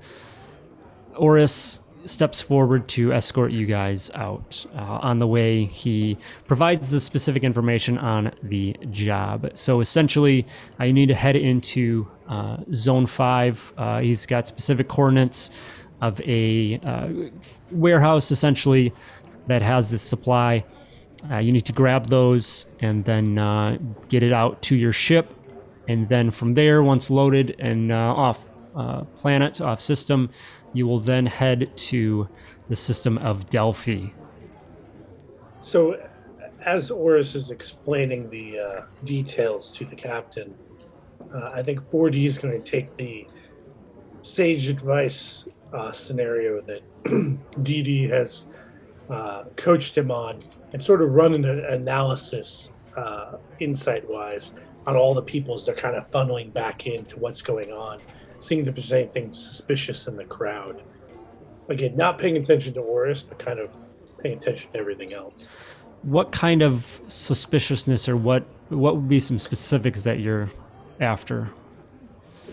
[1.17, 4.65] Oris steps forward to escort you guys out.
[4.75, 9.49] Uh, on the way, he provides the specific information on the job.
[9.55, 10.45] So essentially,
[10.79, 13.73] you need to head into uh, Zone 5.
[13.77, 15.51] Uh, he's got specific coordinates
[16.01, 17.09] of a uh,
[17.71, 18.93] warehouse, essentially,
[19.47, 20.63] that has this supply.
[21.31, 23.77] Uh, you need to grab those and then uh,
[24.09, 25.34] get it out to your ship.
[25.87, 28.45] And then from there, once loaded and uh, off
[28.75, 30.29] uh, planet, off system,
[30.73, 32.27] you will then head to
[32.69, 34.07] the system of Delphi.
[35.59, 36.01] So,
[36.65, 40.53] as Oris is explaining the uh, details to the captain,
[41.33, 43.27] uh, I think 4D is going to take the
[44.21, 48.55] sage advice uh, scenario that DD has
[49.09, 50.43] uh, coached him on
[50.73, 52.71] and sort of run an analysis
[53.59, 54.53] insight wise
[54.87, 57.99] on all the people as they're kind of funneling back into what's going on,
[58.37, 60.83] seeing if there's anything suspicious in the crowd.
[61.69, 63.75] Again, not paying attention to Oris, but kind of
[64.19, 65.47] paying attention to everything else.
[66.03, 70.51] What kind of suspiciousness or what what would be some specifics that you're
[70.99, 71.49] after?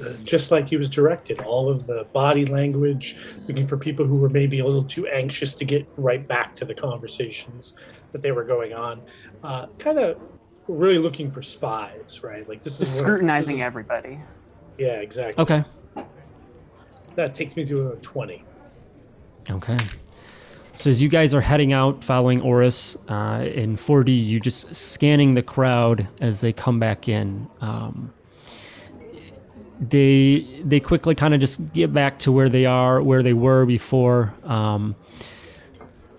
[0.03, 3.17] Uh, just like he was directed, all of the body language,
[3.47, 6.65] looking for people who were maybe a little too anxious to get right back to
[6.65, 7.75] the conversations
[8.11, 9.01] that they were going on.
[9.43, 10.19] Uh, kind of
[10.69, 12.49] really looking for spies, right?
[12.49, 14.19] Like this is Just scrutinizing this is- everybody.
[14.79, 15.43] Yeah, exactly.
[15.43, 15.65] Okay.
[17.15, 18.43] That takes me to a twenty.
[19.51, 19.77] Okay.
[20.75, 25.35] So as you guys are heading out, following Oris uh, in 4D, you just scanning
[25.35, 27.47] the crowd as they come back in.
[27.61, 28.13] Um,
[29.81, 33.67] they they quickly kind of just get back to where they are, where they were
[33.67, 34.33] before.
[34.45, 34.95] Um,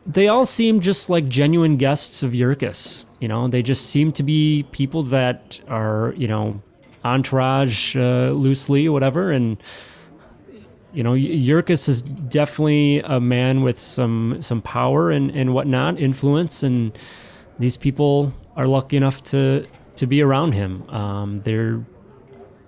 [0.06, 3.06] they all seem just like genuine guests of Yurkus.
[3.24, 6.62] You know, they just seem to be people that are you know
[7.06, 9.56] entourage uh, loosely whatever, and
[10.92, 16.64] you know, Yurkus is definitely a man with some some power and and whatnot, influence,
[16.64, 16.92] and
[17.60, 20.84] these people are lucky enough to to be around him.
[20.90, 21.82] Um, they're,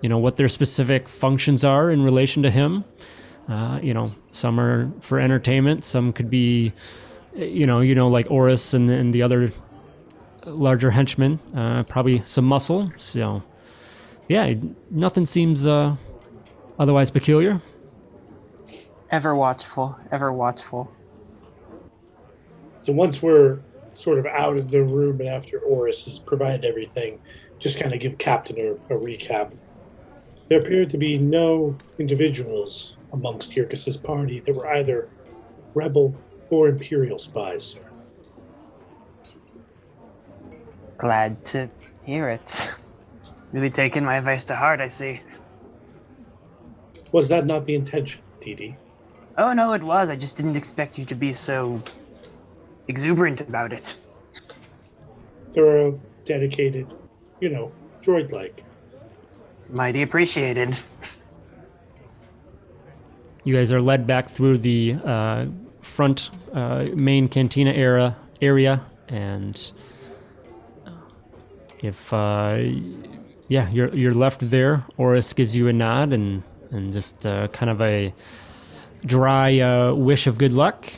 [0.00, 2.82] you know, what their specific functions are in relation to him.
[3.46, 6.72] Uh, you know, some are for entertainment, some could be,
[7.34, 9.52] you know, you know, like Oris and and the other
[10.46, 11.38] larger henchmen.
[11.54, 12.92] Uh, probably some muscle.
[12.96, 13.42] So,
[14.28, 14.54] yeah,
[14.90, 15.96] nothing seems uh,
[16.78, 17.60] otherwise peculiar.
[19.10, 20.90] Ever watchful, ever watchful.
[22.76, 23.60] So once we're
[23.94, 27.20] sort of out of the room and after Oris has provided everything,
[27.58, 29.52] just kind of give Captain a, a recap.
[30.48, 35.08] There appeared to be no individuals amongst Yurkus's party that were either
[35.74, 36.14] rebel
[36.50, 37.85] or imperial spies, sir.
[40.98, 41.68] Glad to
[42.04, 42.74] hear it.
[43.52, 45.20] Really taking my advice to heart, I see.
[47.12, 48.76] Was that not the intention, DD?
[49.38, 50.08] Oh no, it was.
[50.08, 51.82] I just didn't expect you to be so
[52.88, 53.96] exuberant about it.
[55.52, 56.92] Thorough, dedicated,
[57.40, 58.64] you know, droid like.
[59.68, 60.76] Mighty appreciated.
[63.44, 65.46] You guys are led back through the uh,
[65.82, 69.72] front uh, main cantina era area, and
[71.82, 72.58] if uh,
[73.48, 74.84] yeah, you're you're left there.
[74.96, 78.12] Oris gives you a nod and and just uh, kind of a
[79.04, 80.92] dry uh, wish of good luck,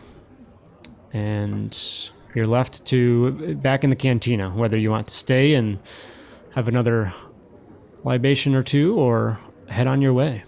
[1.12, 4.50] and you're left to back in the cantina.
[4.50, 5.78] Whether you want to stay and
[6.54, 7.12] have another
[8.04, 9.38] libation or two, or
[9.68, 10.44] head on your way.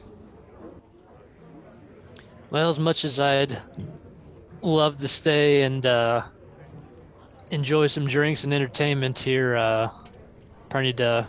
[2.51, 3.61] Well, as much as I'd
[4.62, 6.23] love to stay and uh,
[7.51, 9.88] enjoy some drinks and entertainment here, uh,
[10.70, 11.28] probably need to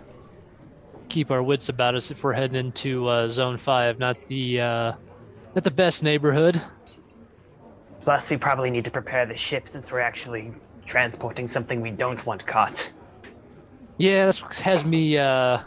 [1.10, 4.00] keep our wits about us if we're heading into uh, Zone Five.
[4.00, 4.94] Not the uh,
[5.56, 6.62] not the best neighborhood.
[8.02, 10.54] Plus, we probably need to prepare the ship since we're actually
[10.86, 12.92] transporting something we don't want caught.
[13.98, 15.60] Yeah, this has me uh,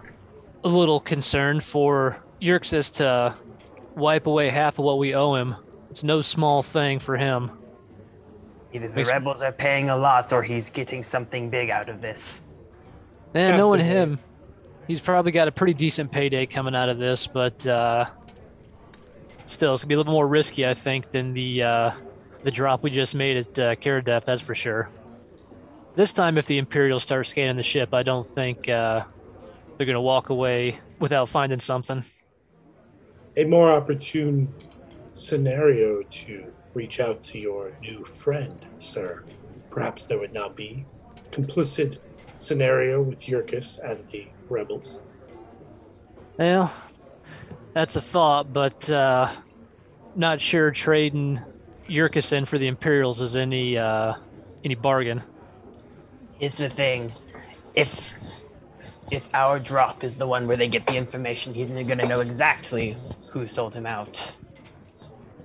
[0.65, 3.35] a little concerned for Yerxis to
[3.95, 5.55] wipe away half of what we owe him.
[5.91, 7.53] It's no small thing for him.
[8.73, 12.01] Either the Makes- rebels are paying a lot or he's getting something big out of
[12.01, 12.43] this.
[13.35, 14.19] And knowing Captain him,
[14.87, 18.07] he's probably got a pretty decent payday coming out of this, but uh,
[19.49, 21.91] still, it's gonna be a little more risky, I think, than the uh,
[22.43, 24.25] the drop we just made at uh, Karadef.
[24.25, 24.89] That's for sure.
[25.97, 29.05] This time, if the Imperials start scanning the ship, I don't think uh,
[29.77, 32.05] they're gonna walk away without finding something.
[33.37, 34.53] A more opportune
[35.13, 39.25] scenario to reach out to your new friend, sir.
[39.71, 40.85] Perhaps there would not be
[41.33, 41.99] complicit
[42.45, 44.99] scenario with Yurkus and the rebels.
[46.39, 46.73] Well,
[47.73, 49.31] that's a thought, but uh,
[50.15, 51.41] not sure trading
[51.89, 54.15] Yurkus in for the Imperials is any uh,
[54.65, 55.23] any bargain.
[56.39, 57.13] Here's the thing.
[57.75, 58.15] If
[59.11, 62.97] if our drop is the one where they get the information, he's gonna know exactly
[63.31, 64.37] who sold him out.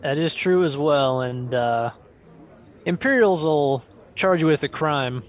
[0.01, 1.91] That is true as well, and uh,
[2.85, 3.83] Imperials will
[4.15, 5.23] charge you with a crime.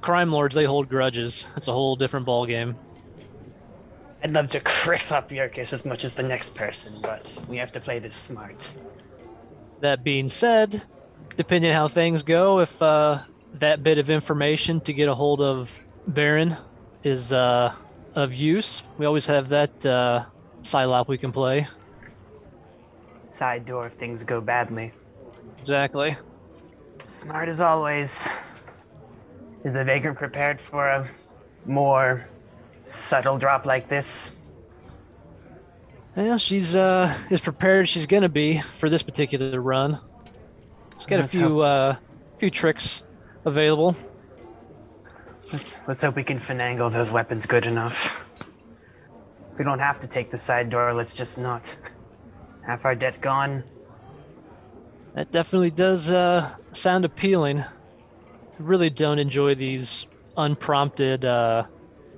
[0.00, 1.46] Crime lords they hold grudges.
[1.56, 2.76] It's a whole different ballgame.
[4.22, 7.72] I'd love to criff up Yerkes as much as the next person, but we have
[7.72, 8.74] to play this smart.
[9.80, 10.82] That being said,
[11.36, 13.18] depending on how things go, if uh,
[13.54, 16.56] that bit of information to get a hold of Baron
[17.04, 17.72] is uh,
[18.14, 20.24] of use, we always have that uh,
[20.62, 21.68] Psylop we can play.
[23.28, 24.92] Side door if things go badly.
[25.60, 26.16] Exactly.
[27.04, 28.28] Smart as always.
[29.66, 31.10] Is the vagrant prepared for a
[31.64, 32.28] more
[32.84, 34.36] subtle drop like this?
[36.14, 39.98] Well, she's uh, as prepared as she's gonna be for this particular run.
[40.98, 41.96] She's got a Let's few uh,
[42.38, 43.02] few tricks
[43.44, 43.96] available.
[45.52, 48.24] Let's, let's hope we can finagle those weapons good enough.
[49.58, 51.76] We don't have to take the side door, let's just not.
[52.64, 53.64] Half our debt gone.
[55.14, 57.64] That definitely does uh, sound appealing.
[58.58, 61.64] Really don't enjoy these unprompted uh,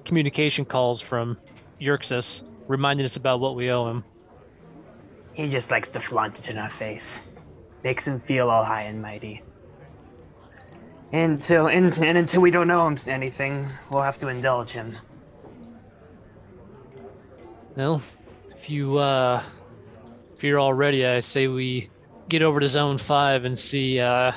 [0.04, 1.38] communication calls from
[1.80, 4.04] Yerxis, reminding us about what we owe him.
[5.34, 7.28] He just likes to flaunt it in our face.
[7.84, 9.42] Makes him feel all high and mighty.
[11.12, 14.96] Until and, and until we don't know him anything, we'll have to indulge him.
[17.76, 18.02] Well,
[18.50, 19.42] if you uh,
[20.34, 21.88] if you're all ready, I say we
[22.28, 24.32] get over to Zone Five and see uh,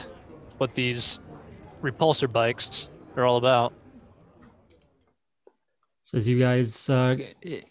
[0.59, 1.19] what these
[1.81, 3.73] repulsor bikes are all about.
[6.03, 7.17] So as you guys uh,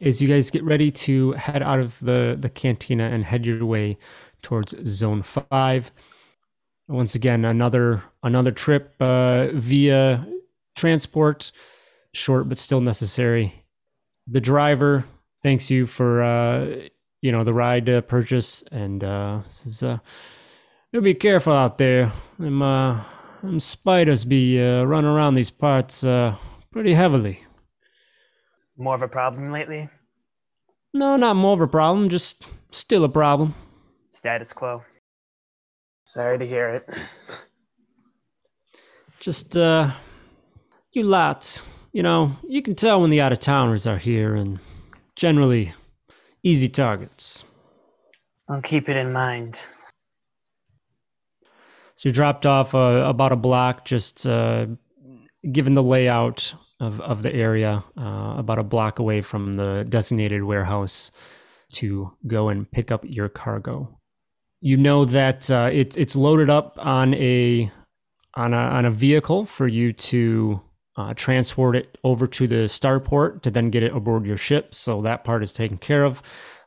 [0.01, 3.67] as you guys get ready to head out of the the cantina and head your
[3.67, 3.99] way
[4.43, 5.93] towards Zone Five,
[6.89, 10.27] once again another another trip uh, via
[10.75, 11.53] transport,
[12.15, 13.65] short but still necessary.
[14.27, 15.05] The driver
[15.43, 16.77] thanks you for uh,
[17.21, 19.99] you know the ride uh, purchase and uh, says, uh,
[20.93, 22.13] "You be careful out there.
[22.39, 22.63] Them
[23.43, 26.37] them spiders be uh, running around these parts uh,
[26.71, 27.45] pretty heavily."
[28.77, 29.89] More of a problem lately?
[30.95, 33.55] No, not more of a problem, just still a problem.
[34.11, 34.83] Status quo.
[36.05, 36.91] Sorry to hear it.
[39.21, 39.93] Just, uh,
[40.93, 41.63] you lots,
[41.93, 44.59] you know, you can tell when the out of towners are here and
[45.15, 45.73] generally
[46.43, 47.45] easy targets.
[48.49, 49.61] I'll keep it in mind.
[52.01, 54.69] So you dropped off uh, about a block, just uh,
[55.53, 60.43] given the layout of, of the area, uh, about a block away from the designated
[60.43, 61.11] warehouse
[61.75, 64.01] to go and pick up your cargo.
[64.63, 67.71] You know that uh, it's it's loaded up on a
[68.33, 70.59] on a on a vehicle for you to
[70.97, 74.75] uh, transport it over to the starport to then get it aboard your ship.
[74.75, 76.23] So that part is taken care of,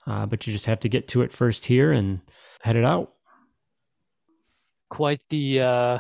[0.06, 2.22] uh, but you just have to get to it first here and
[2.62, 3.14] head it out.
[4.94, 6.00] Quite the uh,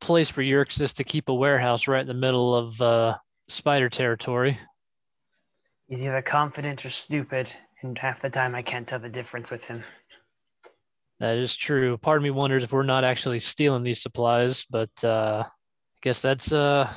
[0.00, 3.18] place for Yerxis to keep a warehouse right in the middle of uh,
[3.48, 4.58] spider territory.
[5.90, 9.66] He's either confident or stupid, and half the time I can't tell the difference with
[9.66, 9.84] him.
[11.18, 11.98] That is true.
[11.98, 15.50] Part of me wonders if we're not actually stealing these supplies, but uh, I
[16.00, 16.90] guess that's uh,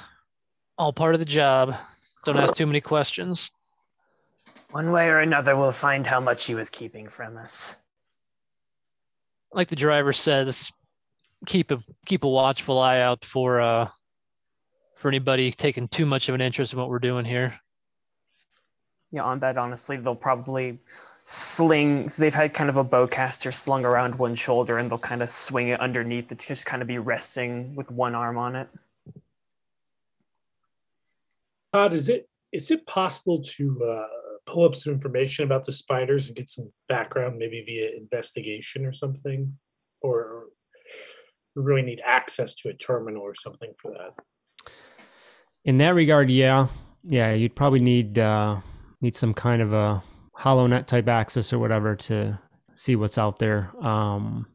[0.78, 1.76] all part of the job.
[2.24, 3.52] Don't ask too many questions.
[4.72, 7.80] One way or another, we'll find how much he was keeping from us.
[9.52, 10.72] Like the driver said, let's
[11.46, 13.88] keep a keep a watchful eye out for uh,
[14.96, 17.60] for anybody taking too much of an interest in what we're doing here.
[19.12, 20.80] Yeah, on that, honestly, they'll probably
[21.26, 22.12] sling.
[22.18, 25.70] They've had kind of a bowcaster slung around one shoulder, and they'll kind of swing
[25.70, 28.68] it underneath it to just kind of be resting with one arm on it.
[31.74, 34.08] Todd, is it is it possible to uh,
[34.46, 38.94] pull up some information about the spiders and get some background, maybe via investigation or
[38.94, 39.73] something, or
[41.56, 44.72] we really need access to a terminal or something for that?
[45.66, 46.68] In that regard, yeah,
[47.04, 48.60] yeah, you'd probably need uh,
[49.02, 50.04] need some kind of a
[50.38, 52.40] HoloNet type access or whatever to
[52.74, 53.72] see what's out there.
[53.86, 54.48] Um,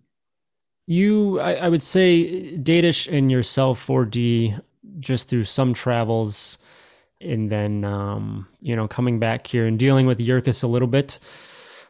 [0.87, 4.61] you, I, I would say, Datish and yourself, 4D,
[5.01, 6.59] just through some travels,
[7.21, 11.19] and then um, you know coming back here and dealing with Yerkes a little bit.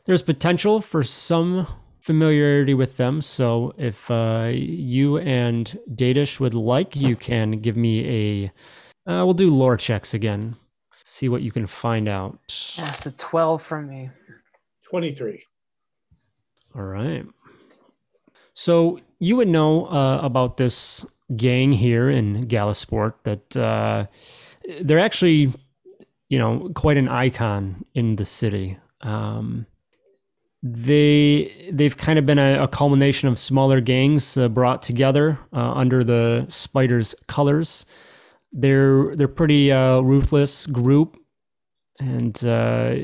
[0.05, 1.67] There's potential for some
[2.09, 3.21] familiarity with them.
[3.21, 9.11] So if uh, you and Datish would like, you can give me a.
[9.11, 10.57] Uh, we'll do lore checks again.
[11.05, 12.39] See what you can find out.
[12.79, 14.09] That's a 12 from me.
[14.85, 15.45] 23.
[16.75, 17.27] All right.
[18.55, 21.05] So you would know uh, about this
[21.37, 24.07] gang here in Galasport that uh,
[24.81, 25.53] they're actually,
[26.31, 28.79] you know, quite an icon in the city.
[29.03, 29.67] Um,
[30.63, 35.73] they they've kind of been a, a culmination of smaller gangs uh, brought together uh,
[35.73, 37.87] under the Spiders colors.
[38.53, 41.17] They're they're pretty uh, ruthless group,
[42.01, 42.95] and uh,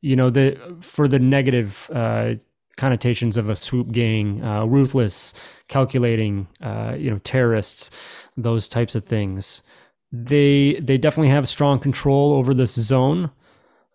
[0.00, 2.34] you know the for the negative uh,
[2.76, 5.34] connotations of a swoop gang, uh, ruthless,
[5.68, 7.92] calculating, you know, terrorists,
[8.36, 9.62] those types of things.
[10.10, 13.30] They they definitely have strong control over this zone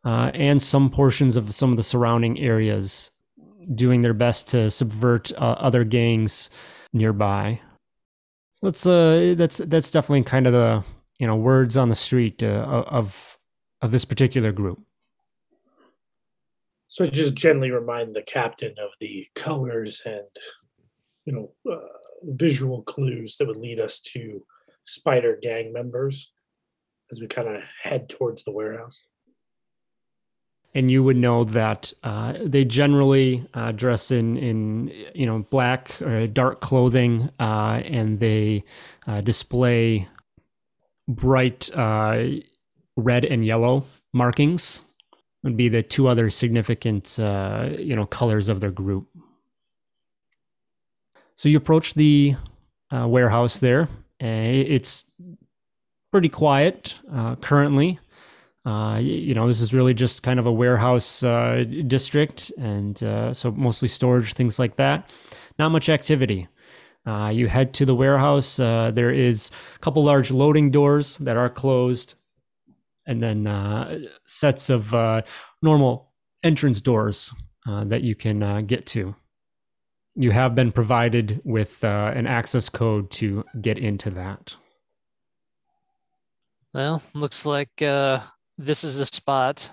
[0.05, 3.11] uh, and some portions of some of the surrounding areas,
[3.75, 6.49] doing their best to subvert uh, other gangs
[6.93, 7.59] nearby.
[8.51, 10.83] So that's uh that's that's definitely kind of the
[11.17, 13.37] you know words on the street uh, of
[13.81, 14.81] of this particular group.
[16.87, 20.27] So just gently remind the captain of the colors and
[21.25, 21.77] you know uh,
[22.23, 24.43] visual clues that would lead us to
[24.83, 26.33] spider gang members
[27.11, 29.07] as we kind of head towards the warehouse.
[30.75, 35.99] And you would know that uh, they generally uh, dress in in you know black
[36.01, 38.63] or dark clothing, uh, and they
[39.07, 40.07] uh, display
[41.07, 42.23] bright uh,
[42.95, 44.83] red and yellow markings
[45.43, 49.07] would be the two other significant uh, you know colors of their group.
[51.33, 52.35] So you approach the
[52.91, 53.87] warehouse there.
[54.19, 55.05] and it's
[56.11, 56.93] pretty quiet
[57.41, 57.97] currently.
[58.65, 63.33] Uh, you know, this is really just kind of a warehouse uh, district, and uh,
[63.33, 65.09] so mostly storage, things like that.
[65.57, 66.47] Not much activity.
[67.31, 68.57] you head to the warehouse.
[68.57, 72.15] there is a couple large loading doors that are closed
[73.09, 75.23] and then uh, sets of uh,
[75.63, 76.11] normal
[76.43, 77.33] entrance doors
[77.67, 79.15] uh, that you can uh, get to.
[80.15, 84.55] You have been provided with uh, an access code to get into that.
[86.71, 88.19] Well, looks like uh,
[88.59, 89.71] this is a spot,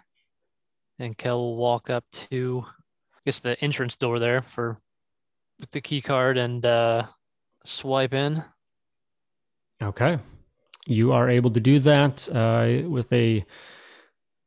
[0.98, 4.80] and Kel will walk up to, I guess, the entrance door there for
[5.60, 7.06] with the key card and
[7.64, 8.42] swipe in.
[9.82, 10.18] Okay
[10.86, 13.44] you are able to do that uh, with a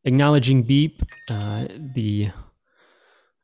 [0.06, 1.04] acknowledging beep.
[1.28, 2.30] Uh, the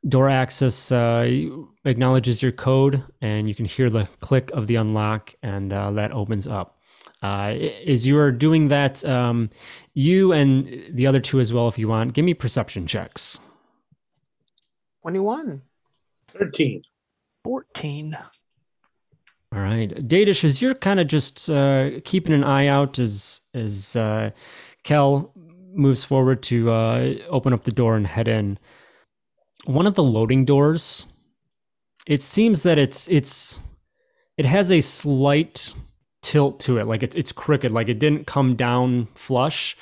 [0.08, 1.46] door access uh,
[1.84, 6.12] acknowledges your code, and you can hear the click of the unlock, and uh, that
[6.12, 6.75] opens up.
[7.22, 7.54] Uh,
[7.86, 9.50] as you are doing that, um,
[9.94, 13.40] you and the other two as well, if you want, give me perception checks.
[15.02, 15.62] 21.
[16.28, 16.82] 13.
[17.44, 18.16] 14.
[19.54, 23.94] All right, Dadish, as you're kind of just uh, keeping an eye out as as
[23.96, 24.30] uh,
[24.82, 25.32] Kel
[25.72, 28.58] moves forward to uh, open up the door and head in.
[29.64, 31.06] One of the loading doors,
[32.06, 33.60] it seems that it's it's
[34.36, 35.72] it has a slight
[36.26, 39.76] tilt to it, like it, it's crooked, like it didn't come down flush.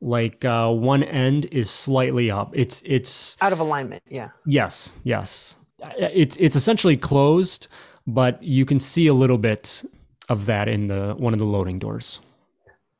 [0.00, 2.52] Like uh, one end is slightly up.
[2.54, 4.02] It's it's out of alignment.
[4.08, 4.28] Yeah.
[4.46, 4.96] Yes.
[5.02, 5.56] Yes.
[5.98, 7.68] It's it's essentially closed
[8.08, 9.84] but you can see a little bit
[10.30, 12.20] of that in the one of the loading doors.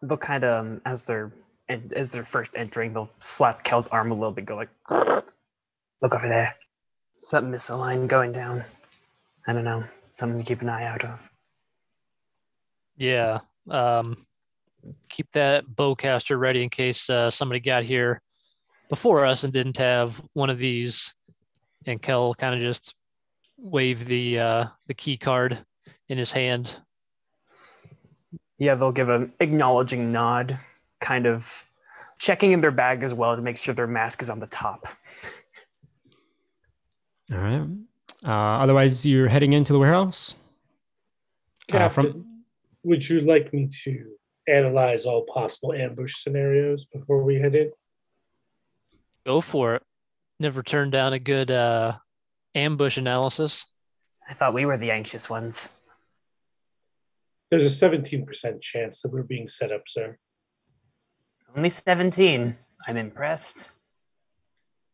[0.03, 1.33] They'll kind of um, as they're
[1.69, 6.13] and as they're first entering, they'll slap Kel's arm a little bit, go like, "Look
[6.13, 6.55] over there,
[7.17, 8.65] something misaligned going down.
[9.47, 11.28] I don't know, something to keep an eye out of."
[12.99, 13.39] Yeah,
[13.71, 14.17] um,
[15.09, 18.21] keep that bowcaster ready in case uh, somebody got here
[18.89, 21.15] before us and didn't have one of these.
[21.87, 22.95] And Kel kind of just
[23.57, 25.65] wave the uh, the key card
[26.09, 26.77] in his hand.
[28.59, 30.59] Yeah, they'll give an acknowledging nod,
[31.01, 31.65] kind of
[32.19, 34.89] checking in their bag as well to make sure their mask is on the top.
[37.33, 37.69] All right.
[38.25, 40.35] Uh, otherwise, you're heading into the warehouse.
[41.69, 42.28] Captain, uh, from...
[42.83, 44.13] would you like me to
[44.49, 47.71] analyze all possible ambush scenarios before we head in?
[49.27, 49.83] Go for it.
[50.41, 51.99] Never turned down a good uh,
[52.55, 53.67] ambush analysis.
[54.29, 55.71] I thought we were the anxious ones.
[57.51, 60.19] There's a 17% chance that we're being set up, sir.
[61.57, 62.57] Only 17.
[62.87, 63.73] I'm impressed.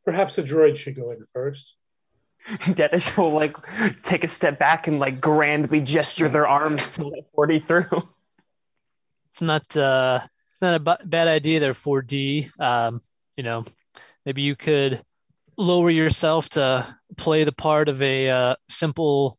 [0.05, 1.76] Perhaps a droid should go in first.
[2.74, 3.57] Dennis will like
[4.03, 8.09] take a step back and like grandly gesture their arms to let 4D through.
[9.30, 10.20] It's not uh
[10.53, 12.51] it's not a b- bad idea there 4D.
[12.61, 13.01] Um,
[13.36, 13.64] you know,
[14.24, 15.03] maybe you could
[15.57, 19.36] lower yourself to play the part of a uh, simple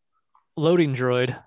[0.57, 1.37] loading droid.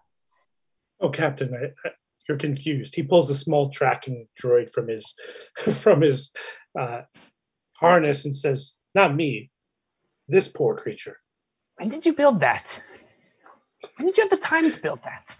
[1.00, 1.92] Oh, Captain, I, I,
[2.28, 2.94] you're confused.
[2.94, 5.14] He pulls a small tracking droid from his
[5.82, 6.30] from his
[6.78, 7.02] uh,
[7.76, 9.50] harness and says, "Not me,
[10.28, 11.18] this poor creature."
[11.78, 12.82] When did you build that?
[13.96, 15.36] When did you have the time to build that?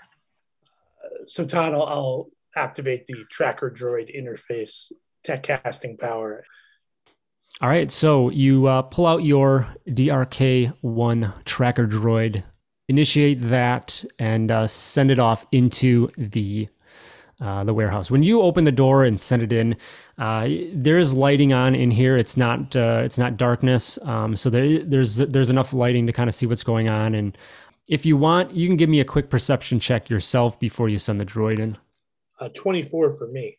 [1.05, 2.27] Uh, so, Todd, I'll, I'll
[2.57, 6.45] activate the tracker droid interface tech casting power
[7.61, 12.45] all right, so you uh, pull out your DRK1 tracker droid,
[12.89, 16.69] initiate that, and uh, send it off into the
[17.41, 18.11] uh, the warehouse.
[18.11, 19.77] When you open the door and send it in,
[20.19, 22.17] uh, there is lighting on in here.
[22.17, 26.29] It's not uh, it's not darkness, um, so there, there's there's enough lighting to kind
[26.29, 27.15] of see what's going on.
[27.15, 27.37] And
[27.89, 31.21] if you want, you can give me a quick perception check yourself before you send
[31.21, 31.77] the droid in.
[32.41, 33.59] Uh, 24 for me.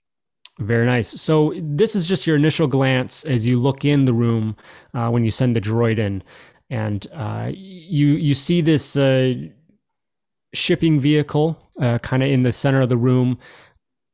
[0.60, 1.10] Very nice.
[1.22, 4.58] So this is just your initial glance as you look in the room
[4.94, 6.22] uh, when you send the droid in,
[6.70, 9.36] and uh, you you see this uh,
[10.54, 13.38] shipping vehicle uh, kind of in the center of the room,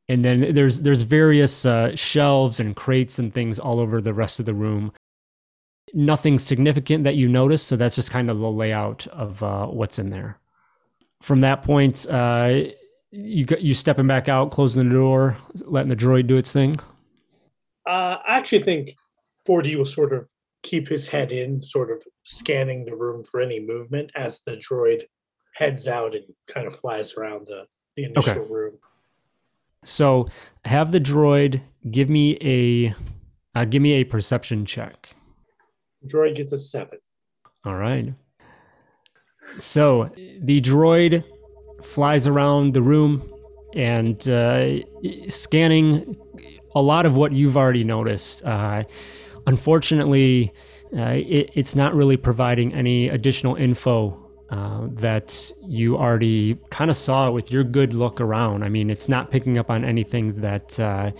[0.08, 4.40] and then there's there's various uh, shelves and crates and things all over the rest
[4.40, 4.92] of the room.
[5.94, 9.98] Nothing significant that you notice, so that's just kind of the layout of uh, what's
[9.98, 10.38] in there.
[11.22, 12.06] From that point,
[13.16, 16.78] you you stepping back out, closing the door, letting the droid do its thing?
[17.86, 18.96] Uh, I actually think
[19.46, 20.28] 4D will sort of
[20.62, 25.02] keep his head in, sort of scanning the room for any movement as the droid
[25.54, 28.52] heads out and kind of flies around the, the initial okay.
[28.52, 28.74] room.
[29.86, 30.28] So
[30.64, 31.60] have the droid
[31.90, 32.94] give me a
[33.54, 35.10] uh, give me a perception check.
[36.06, 36.98] Droid gets a seven.
[37.64, 38.12] All right.
[39.58, 40.10] So
[40.40, 41.24] the droid
[41.82, 43.32] flies around the room
[43.74, 44.80] and uh,
[45.28, 46.16] scanning
[46.74, 48.44] a lot of what you've already noticed.
[48.44, 48.82] Uh,
[49.46, 50.52] unfortunately,
[50.96, 56.96] uh, it, it's not really providing any additional info uh, that you already kind of
[56.96, 58.62] saw with your good look around.
[58.62, 61.10] I mean, it's not picking up on anything that uh,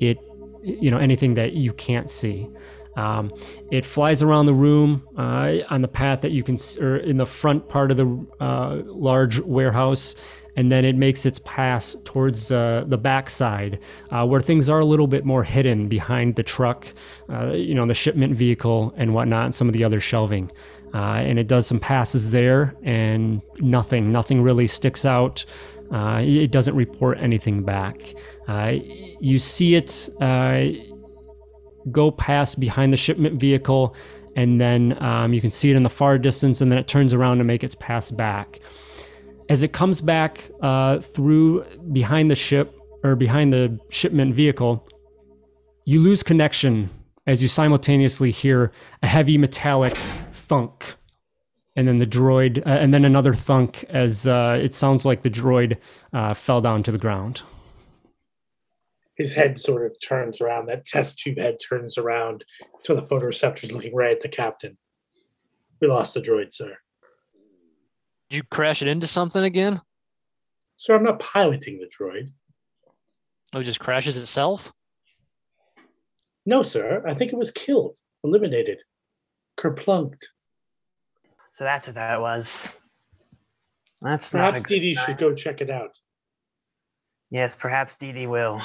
[0.00, 0.18] it,
[0.62, 2.48] you know, anything that you can't see.
[2.96, 3.32] Um,
[3.70, 7.26] it flies around the room uh, on the path that you can, or in the
[7.26, 10.14] front part of the uh, large warehouse,
[10.56, 13.78] and then it makes its pass towards uh, the backside,
[14.10, 16.86] uh, where things are a little bit more hidden behind the truck,
[17.30, 20.50] uh, you know, the shipment vehicle and whatnot, and some of the other shelving.
[20.94, 25.44] Uh, and it does some passes there, and nothing, nothing really sticks out.
[25.90, 28.14] it doesn't report anything back.
[29.20, 30.08] you see it
[31.90, 33.96] go past behind the shipment vehicle,
[34.36, 37.12] and then um, you can see it in the far distance, and then it turns
[37.12, 38.60] around to make its pass back.
[39.48, 44.88] As it comes back uh, through behind the ship or behind the shipment vehicle,
[45.84, 46.88] you lose connection
[47.26, 48.72] as you simultaneously hear
[49.02, 49.96] a heavy metallic
[50.52, 50.94] thunk
[51.76, 55.30] and then the droid uh, and then another thunk as uh, it sounds like the
[55.30, 55.78] droid
[56.12, 57.42] uh, fell down to the ground
[59.16, 60.66] his head sort of turns around.
[60.66, 62.44] That test tube head turns around
[62.84, 64.76] to the photoreceptors looking right at the captain.
[65.80, 66.76] We lost the droid, sir.
[68.30, 69.80] Did you crash it into something again?
[70.76, 72.30] Sir, I'm not piloting the droid.
[73.52, 74.72] Oh, it just crashes itself?
[76.46, 77.04] No, sir.
[77.06, 78.82] I think it was killed, eliminated,
[79.58, 80.24] kerplunked.
[81.52, 82.78] So that's what that was.
[84.00, 86.00] That's Perhaps Dee should go check it out.
[87.30, 88.62] Yes, perhaps Dee will.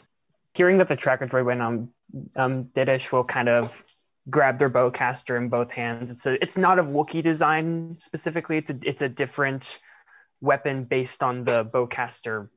[0.54, 1.90] Hearing that the tracker droid went on,
[2.36, 3.84] um, Didish will kind of
[4.30, 6.10] grab their bowcaster in both hands.
[6.10, 8.56] It's a, it's not of Wookiee design specifically.
[8.56, 9.78] It's a, it's a different
[10.40, 12.48] weapon based on the bowcaster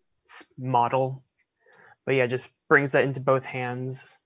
[0.57, 1.25] model.
[2.05, 4.17] But yeah, just brings that into both hands.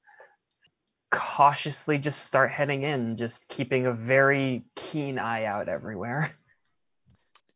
[1.12, 6.36] Cautiously, just start heading in, just keeping a very keen eye out everywhere.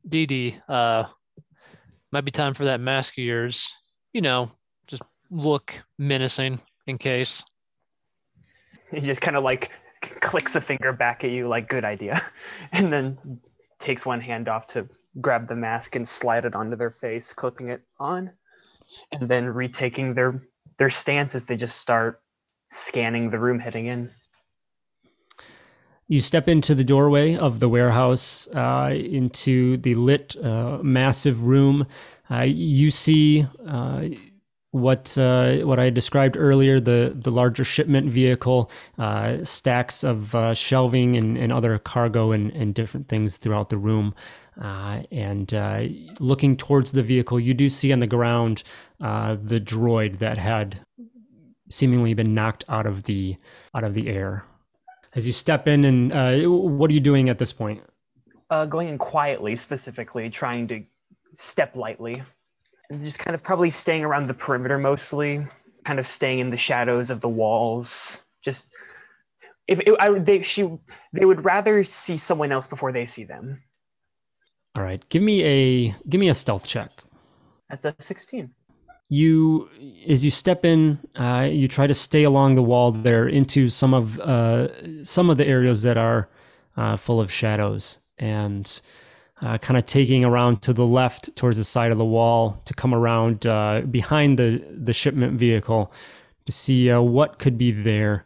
[0.07, 1.05] Dee uh,
[2.11, 3.69] might be time for that mask of yours.
[4.13, 4.49] You know,
[4.87, 7.43] just look menacing in case.
[8.91, 9.71] He just kind of like
[10.01, 12.21] clicks a finger back at you, like, good idea.
[12.71, 13.39] And then
[13.79, 14.87] takes one hand off to
[15.19, 18.31] grab the mask and slide it onto their face, clipping it on.
[19.11, 20.41] And then retaking their
[20.77, 22.20] their stance as they just start
[22.71, 24.09] scanning the room heading in.
[26.11, 31.87] You step into the doorway of the warehouse, uh, into the lit, uh, massive room.
[32.29, 34.09] Uh, you see uh,
[34.71, 41.15] what uh, what I described earlier the the larger shipment vehicle, uh, stacks of shelving
[41.15, 44.13] and, and other cargo and, and different things throughout the room.
[44.57, 45.53] and
[46.19, 48.63] looking towards the vehicle, you do see on the ground
[48.99, 50.85] the droid that had
[51.71, 53.35] seemingly been knocked out of the
[53.73, 54.45] out of the air.
[55.13, 57.81] As you step in and uh, what are you doing at this point?
[58.49, 60.83] Uh, going in quietly specifically trying to
[61.33, 62.21] step lightly.
[62.89, 65.45] And just kind of probably staying around the perimeter mostly
[65.83, 68.21] kind of staying in the shadows of the walls.
[68.41, 68.73] Just
[69.67, 70.69] if it, I, they she
[71.13, 73.61] they would rather see someone else before they see them.
[74.77, 75.07] All right.
[75.09, 76.91] Give me a give me a stealth check.
[77.69, 78.51] That's a 16
[79.11, 79.69] you
[80.07, 83.93] as you step in uh, you try to stay along the wall there into some
[83.93, 84.69] of uh,
[85.03, 86.29] some of the areas that are
[86.77, 88.81] uh, full of shadows and
[89.41, 92.73] uh, kind of taking around to the left towards the side of the wall to
[92.73, 95.91] come around uh, behind the, the shipment vehicle
[96.45, 98.25] to see uh, what could be there.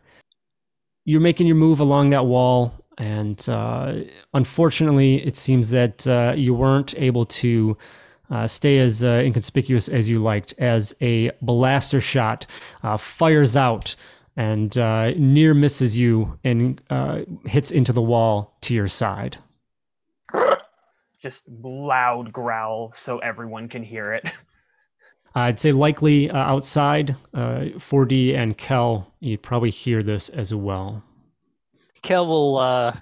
[1.04, 3.44] You're making your move along that wall, and
[4.36, 6.06] unfortunately, it seems that
[6.38, 7.76] you weren't able to.
[8.30, 12.45] Uh, stay as inconspicuous as you liked, as a blaster shot
[12.97, 13.95] fires out
[14.36, 14.76] and
[15.17, 16.82] near misses you and
[17.45, 19.38] hits into the wall to your side
[21.26, 24.32] just loud growl so everyone can hear it.
[25.36, 31.03] I'd say likely uh, outside, uh, 4D and Kel, you probably hear this as well.
[32.03, 32.95] Kel will uh,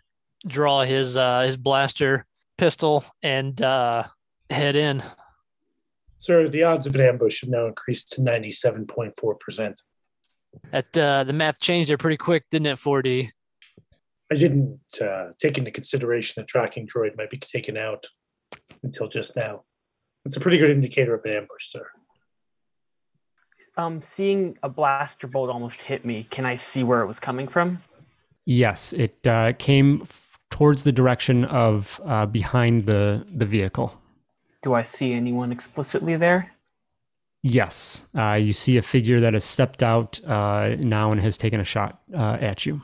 [0.47, 2.25] draw his uh, his blaster
[2.57, 4.05] pistol and uh,
[4.53, 5.03] head in.
[6.17, 9.75] Sir, the odds of an ambush have now increased to 97.4%.
[10.71, 13.29] That uh, the math changed there pretty quick, didn't it, 4D?
[14.31, 18.05] I didn't uh, take into consideration a tracking droid might be taken out
[18.83, 19.63] until just now.
[20.25, 21.85] It's a pretty good indicator of an ambush, sir.
[23.77, 27.47] Um, seeing a blaster bolt almost hit me, can I see where it was coming
[27.47, 27.79] from?
[28.45, 33.97] Yes, it uh, came f- towards the direction of uh, behind the the vehicle.
[34.63, 36.51] Do I see anyone explicitly there?
[37.43, 41.59] Yes, uh, you see a figure that has stepped out uh, now and has taken
[41.59, 42.81] a shot uh, at you.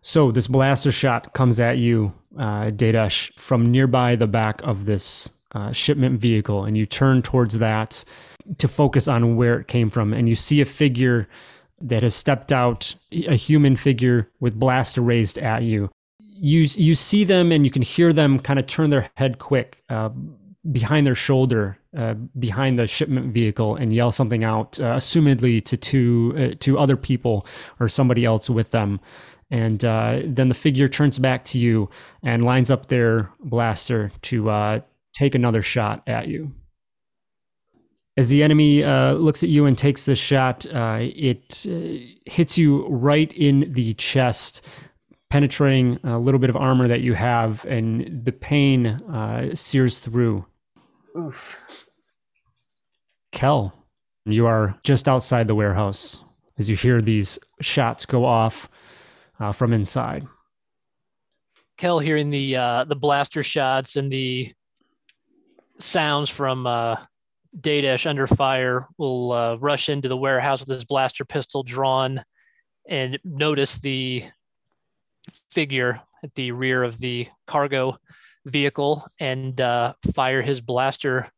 [0.00, 5.30] So this blaster shot comes at you, uh, Dadesh, from nearby the back of this
[5.52, 8.02] uh, shipment vehicle, and you turn towards that
[8.56, 11.28] to focus on where it came from, and you see a figure
[11.82, 15.90] that has stepped out, a human figure with blaster raised at you.
[16.40, 19.82] You you see them, and you can hear them kind of turn their head quick
[19.88, 20.10] uh,
[20.70, 25.76] behind their shoulder, uh, behind the shipment vehicle, and yell something out, uh, assumedly to
[25.76, 27.46] two uh, to other people
[27.80, 29.00] or somebody else with them
[29.50, 31.88] and uh, then the figure turns back to you
[32.22, 34.80] and lines up their blaster to uh,
[35.12, 36.52] take another shot at you.
[38.16, 42.58] As the enemy uh, looks at you and takes the shot, uh, it uh, hits
[42.58, 44.66] you right in the chest,
[45.30, 50.44] penetrating a little bit of armor that you have, and the pain uh, sears through.
[51.16, 51.58] Oof.
[53.32, 53.74] Kel,
[54.24, 56.20] you are just outside the warehouse
[56.58, 58.68] as you hear these shots go off
[59.40, 60.26] uh, from inside.
[61.76, 64.52] Kel hearing the uh, the blaster shots and the
[65.78, 66.96] sounds from uh,
[67.60, 72.20] Dadesh under fire will uh, rush into the warehouse with his blaster pistol drawn
[72.88, 74.24] and notice the
[75.50, 77.98] figure at the rear of the cargo
[78.44, 81.30] vehicle and uh, fire his blaster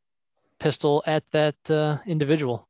[0.58, 2.66] pistol at that uh, individual.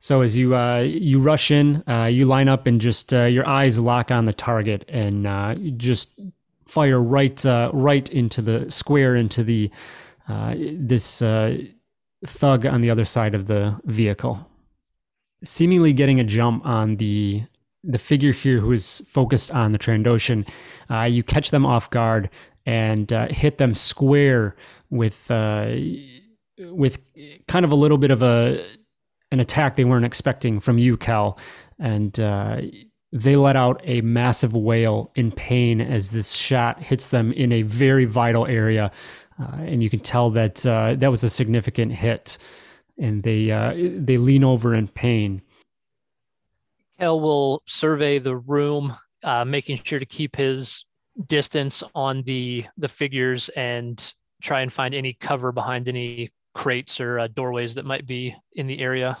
[0.00, 3.46] So as you uh, you rush in, uh, you line up and just uh, your
[3.46, 6.18] eyes lock on the target and uh, just
[6.66, 7.40] fire right
[7.72, 9.70] right into the square into the
[10.28, 11.22] this
[12.24, 14.48] thug on the other side of the vehicle,
[15.44, 17.44] seemingly getting a jump on the
[17.84, 20.48] the figure here who is focused on the Trandoshan.
[21.10, 22.30] you catch them off guard
[22.64, 24.54] and hit them square
[24.90, 25.30] with
[26.58, 26.98] with
[27.48, 28.64] kind of a little bit of a
[29.32, 31.38] an attack they weren't expecting from you, Cal,
[31.78, 32.60] and uh,
[33.12, 37.62] they let out a massive wail in pain as this shot hits them in a
[37.62, 38.92] very vital area,
[39.40, 42.38] uh, and you can tell that uh, that was a significant hit,
[42.98, 45.42] and they uh, they lean over in pain.
[47.02, 48.94] Kel will survey the room,
[49.24, 50.84] uh, making sure to keep his
[51.26, 57.18] distance on the the figures and try and find any cover behind any crates or
[57.18, 59.18] uh, doorways that might be in the area.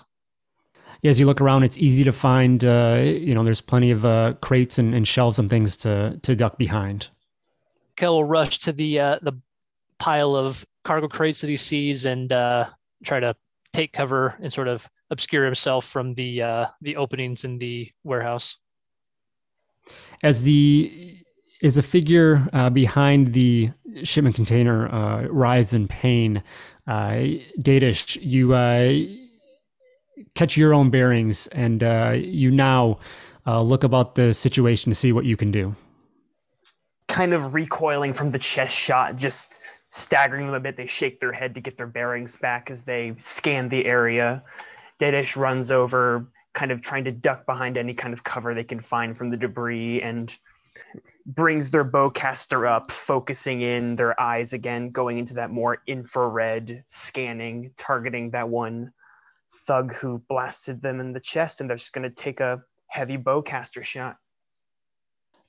[1.00, 2.64] Yeah, as you look around, it's easy to find.
[2.64, 6.36] Uh, you know, there's plenty of uh, crates and, and, shelves and things to to
[6.36, 7.08] duck behind.
[7.96, 9.32] Kel will rush to the uh, the
[9.98, 12.68] pile of cargo crates that he sees and uh,
[13.02, 13.34] try to
[13.72, 18.56] take cover and sort of obscure himself from the uh, the openings in the warehouse.
[20.22, 21.22] As the
[21.62, 23.70] is a figure uh, behind the
[24.02, 26.42] shipment container uh, writhes in pain.
[26.88, 28.92] Uh, Dadesh, you uh,
[30.34, 32.98] catch your own bearings and uh, you now
[33.46, 35.74] uh, look about the situation to see what you can do.
[37.06, 40.76] Kind of recoiling from the chest shot, just staggering them a bit.
[40.76, 44.42] They shake their head to get their bearings back as they scan the area.
[45.02, 48.78] Dadesh runs over, kind of trying to duck behind any kind of cover they can
[48.78, 50.36] find from the debris and
[51.26, 57.72] brings their bowcaster up, focusing in their eyes again, going into that more infrared scanning,
[57.76, 58.92] targeting that one
[59.66, 63.18] thug who blasted them in the chest, and they're just going to take a heavy
[63.18, 64.18] bowcaster shot.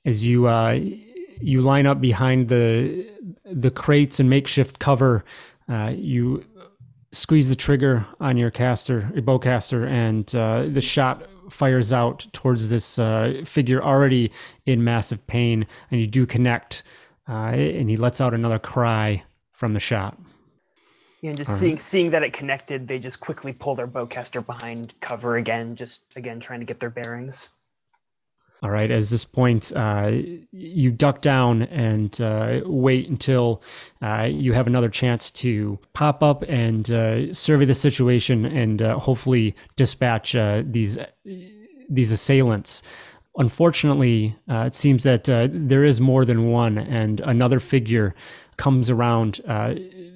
[0.04, 0.80] As you uh,
[1.40, 3.08] you line up behind the
[3.44, 5.24] the crates and makeshift cover.
[5.68, 6.44] Uh, you
[7.14, 12.70] squeeze the trigger on your caster, your bowcaster, and uh, the shot fires out towards
[12.70, 14.30] this uh, figure already
[14.66, 16.82] in massive pain, and you do connect,
[17.28, 20.18] uh, and he lets out another cry from the shot.
[21.22, 24.94] Yeah, and just seeing seeing that it connected, they just quickly pull their bowcaster behind
[25.00, 27.48] cover again, just again trying to get their bearings.
[28.64, 28.90] All right.
[28.90, 30.10] as this point, uh,
[30.50, 33.62] you duck down and uh, wait until
[34.00, 38.98] uh, you have another chance to pop up and uh, survey the situation and uh,
[38.98, 40.96] hopefully dispatch uh, these
[41.90, 42.82] these assailants.
[43.36, 48.14] Unfortunately, it seems that there is more than one, and another figure
[48.56, 49.42] comes around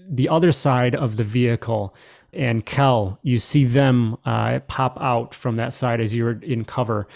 [0.08, 1.94] the other side of the vehicle
[2.32, 7.08] and Kel, you see them uh, pop out from that side as you're in cover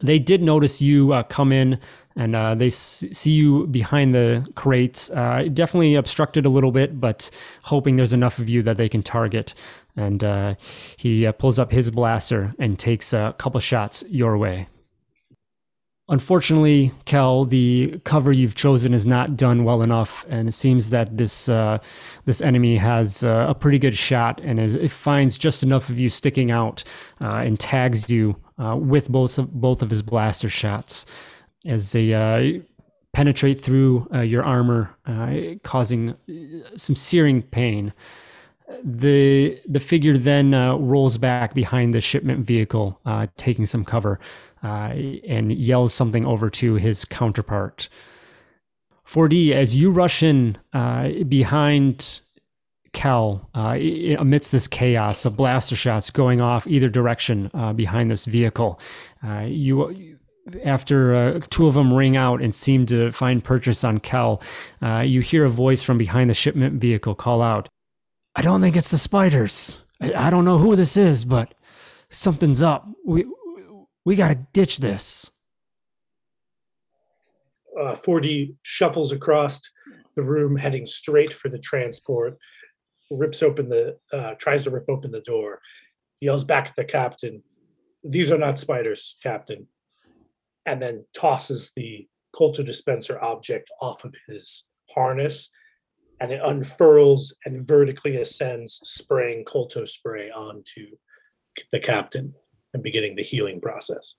[0.00, 1.78] they did notice you uh, come in
[2.16, 5.10] and uh, they s- see you behind the crates.
[5.10, 7.30] Uh, definitely obstructed a little bit, but
[7.62, 9.54] hoping there's enough of you that they can target.
[9.96, 10.54] And uh,
[10.96, 14.68] he uh, pulls up his blaster and takes a couple shots your way.
[16.10, 21.16] Unfortunately, Kel, the cover you've chosen is not done well enough, and it seems that
[21.16, 21.78] this uh,
[22.24, 26.00] this enemy has uh, a pretty good shot, and is, it finds just enough of
[26.00, 26.82] you sticking out
[27.20, 31.06] uh, and tags you uh, with both of, both of his blaster shots
[31.66, 32.60] as they uh,
[33.12, 37.92] penetrate through uh, your armor, uh, causing uh, some searing pain.
[38.84, 43.00] The the figure then rolls back behind the shipment vehicle,
[43.36, 44.20] taking some cover,
[44.62, 47.88] and yells something over to his counterpart.
[49.08, 50.56] 4D, as you rush in
[51.26, 52.20] behind
[52.92, 53.78] Kel, uh,
[54.18, 58.80] amidst this chaos of blaster shots going off either direction uh, behind this vehicle,
[59.26, 60.18] uh, you
[60.64, 64.42] after uh, two of them ring out and seem to find purchase on Kel,
[64.82, 67.68] uh, you hear a voice from behind the shipment vehicle call out,
[68.34, 69.82] "I don't think it's the spiders.
[70.00, 71.54] I, I don't know who this is, but
[72.08, 72.88] something's up.
[73.06, 73.24] We
[74.04, 75.30] we gotta ditch this."
[77.78, 79.60] 4D uh, shuffles across
[80.16, 82.36] the room, heading straight for the transport
[83.10, 85.60] rips open the uh, tries to rip open the door
[86.20, 87.42] yells back at the captain
[88.04, 89.66] these are not spiders captain
[90.66, 95.50] and then tosses the kolto dispenser object off of his harness
[96.20, 100.86] and it unfurls and vertically ascends spraying kolto spray onto
[101.72, 102.32] the captain
[102.74, 104.14] and beginning the healing process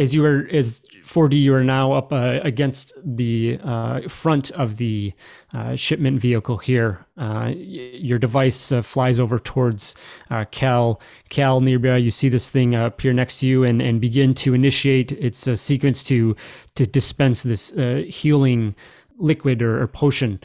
[0.00, 4.78] as you are as 4D, you are now up uh, against the uh, front of
[4.78, 5.12] the
[5.52, 7.04] uh, shipment vehicle here.
[7.18, 9.94] Uh, your device uh, flies over towards
[10.30, 11.02] uh, Cal.
[11.28, 15.12] Cal nearby, you see this thing appear next to you and, and begin to initiate
[15.12, 16.34] its sequence to
[16.76, 17.70] to dispense this
[18.08, 18.74] healing
[19.18, 20.40] liquid or, or, potion.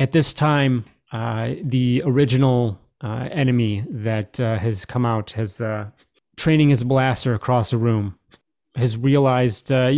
[0.00, 5.62] At this time, the original enemy that has come out has
[6.36, 8.18] training his blaster across the room
[8.76, 9.92] has realized uh,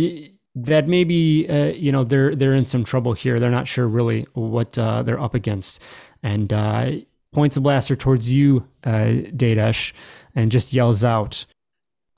[0.55, 3.39] that maybe uh, you know they're they're in some trouble here.
[3.39, 5.83] They're not sure really what uh, they're up against,
[6.23, 6.91] and uh,
[7.33, 9.93] points a blaster towards you, uh, Dadesh,
[10.35, 11.45] and just yells out,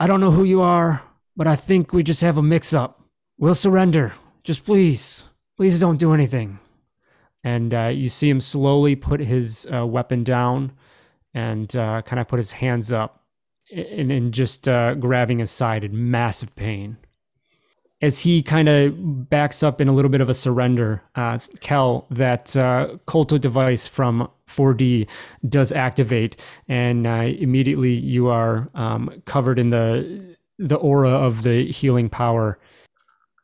[0.00, 1.02] "I don't know who you are,
[1.36, 3.00] but I think we just have a mix-up.
[3.38, 4.14] We'll surrender.
[4.44, 6.58] Just please, please don't do anything."
[7.44, 10.72] And uh, you see him slowly put his uh, weapon down
[11.34, 13.21] and kind of put his hands up
[13.72, 16.96] and, and just uh, grabbing his side in massive pain.
[18.00, 22.04] As he kind of backs up in a little bit of a surrender, uh, Kel,
[22.10, 25.08] that uh, Kolto device from 4D
[25.48, 31.70] does activate, and uh, immediately you are um, covered in the the aura of the
[31.72, 32.58] healing power.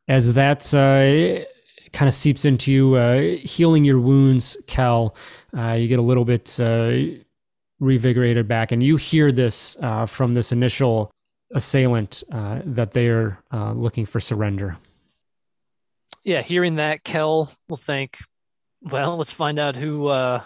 [0.09, 1.45] As that uh,
[1.93, 5.17] kind of seeps into you, uh, healing your wounds, Kel,
[5.57, 6.59] uh, you get a little bit
[7.81, 8.73] revigorated back.
[8.73, 11.11] And you hear this uh, from this initial
[11.55, 14.77] assailant uh, that they're uh, looking for surrender.
[16.25, 18.19] Yeah, hearing that, Kel will think,
[18.83, 20.43] well, let's find out who uh,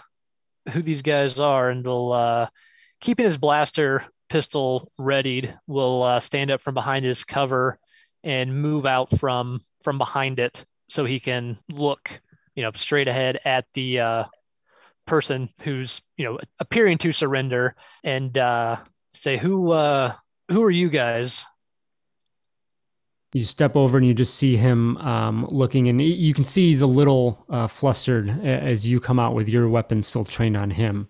[0.71, 2.47] who these guys are, and will uh,
[3.01, 7.77] keeping his blaster pistol readied, will uh, stand up from behind his cover
[8.23, 12.21] and move out from from behind it so he can look,
[12.55, 14.27] you know, straight ahead at the
[15.05, 18.77] person who's you know appearing to surrender and uh,
[19.11, 20.13] say who uh,
[20.49, 21.45] who are you guys
[23.33, 26.81] you step over and you just see him um, looking and you can see he's
[26.81, 31.09] a little uh, flustered as you come out with your weapon still trained on him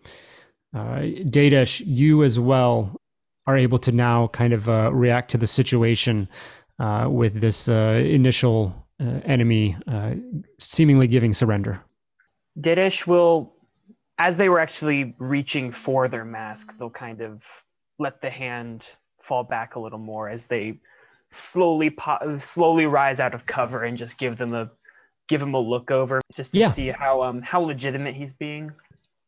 [0.74, 3.00] uh, Dadesh, you as well
[3.46, 6.28] are able to now kind of uh, react to the situation
[6.80, 10.14] uh, with this uh, initial uh, enemy uh,
[10.60, 11.84] seemingly giving surrender.
[12.60, 13.54] Didish will,
[14.18, 17.43] as they were actually reaching for their mask, they'll kind of
[17.99, 18.88] let the hand
[19.20, 20.80] fall back a little more as they
[21.30, 24.70] slowly po- slowly rise out of cover and just give them a
[25.28, 26.68] give him a look over just to Yeah.
[26.68, 28.72] see how um how legitimate he's being.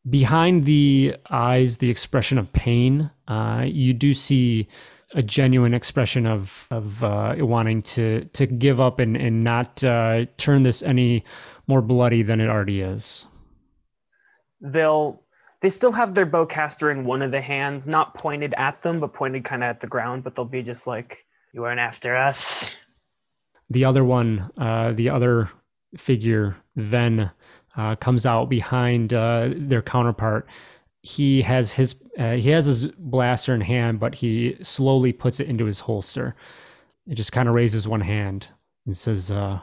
[0.08, 4.68] behind the eyes, the expression of pain, uh, you do see
[5.14, 10.26] a genuine expression of of uh, wanting to to give up and and not uh,
[10.38, 11.24] turn this any
[11.66, 13.26] more bloody than it already is.
[14.60, 15.22] They'll
[15.60, 19.14] they still have their bowcaster in one of the hands, not pointed at them, but
[19.14, 20.22] pointed kind of at the ground.
[20.22, 22.76] But they'll be just like, "You weren't after us."
[23.70, 25.50] The other one, uh, the other
[25.96, 27.30] figure, then
[27.76, 30.48] uh, comes out behind uh, their counterpart.
[31.02, 35.48] He has his uh, he has his blaster in hand, but he slowly puts it
[35.48, 36.34] into his holster.
[37.08, 38.48] It just kind of raises one hand
[38.84, 39.60] and says, uh,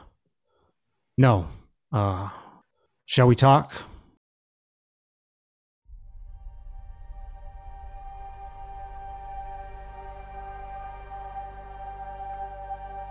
[1.16, 1.48] "No,
[1.92, 2.30] uh,
[3.06, 3.72] shall we talk?"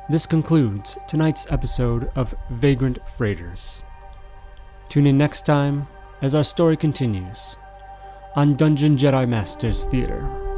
[0.10, 3.84] This concludes tonight's episode of Vagrant Freighters.
[4.90, 5.88] Tune in next time
[6.22, 7.56] as our story continues
[8.36, 10.53] on Dungeon Jedi Masters Theater.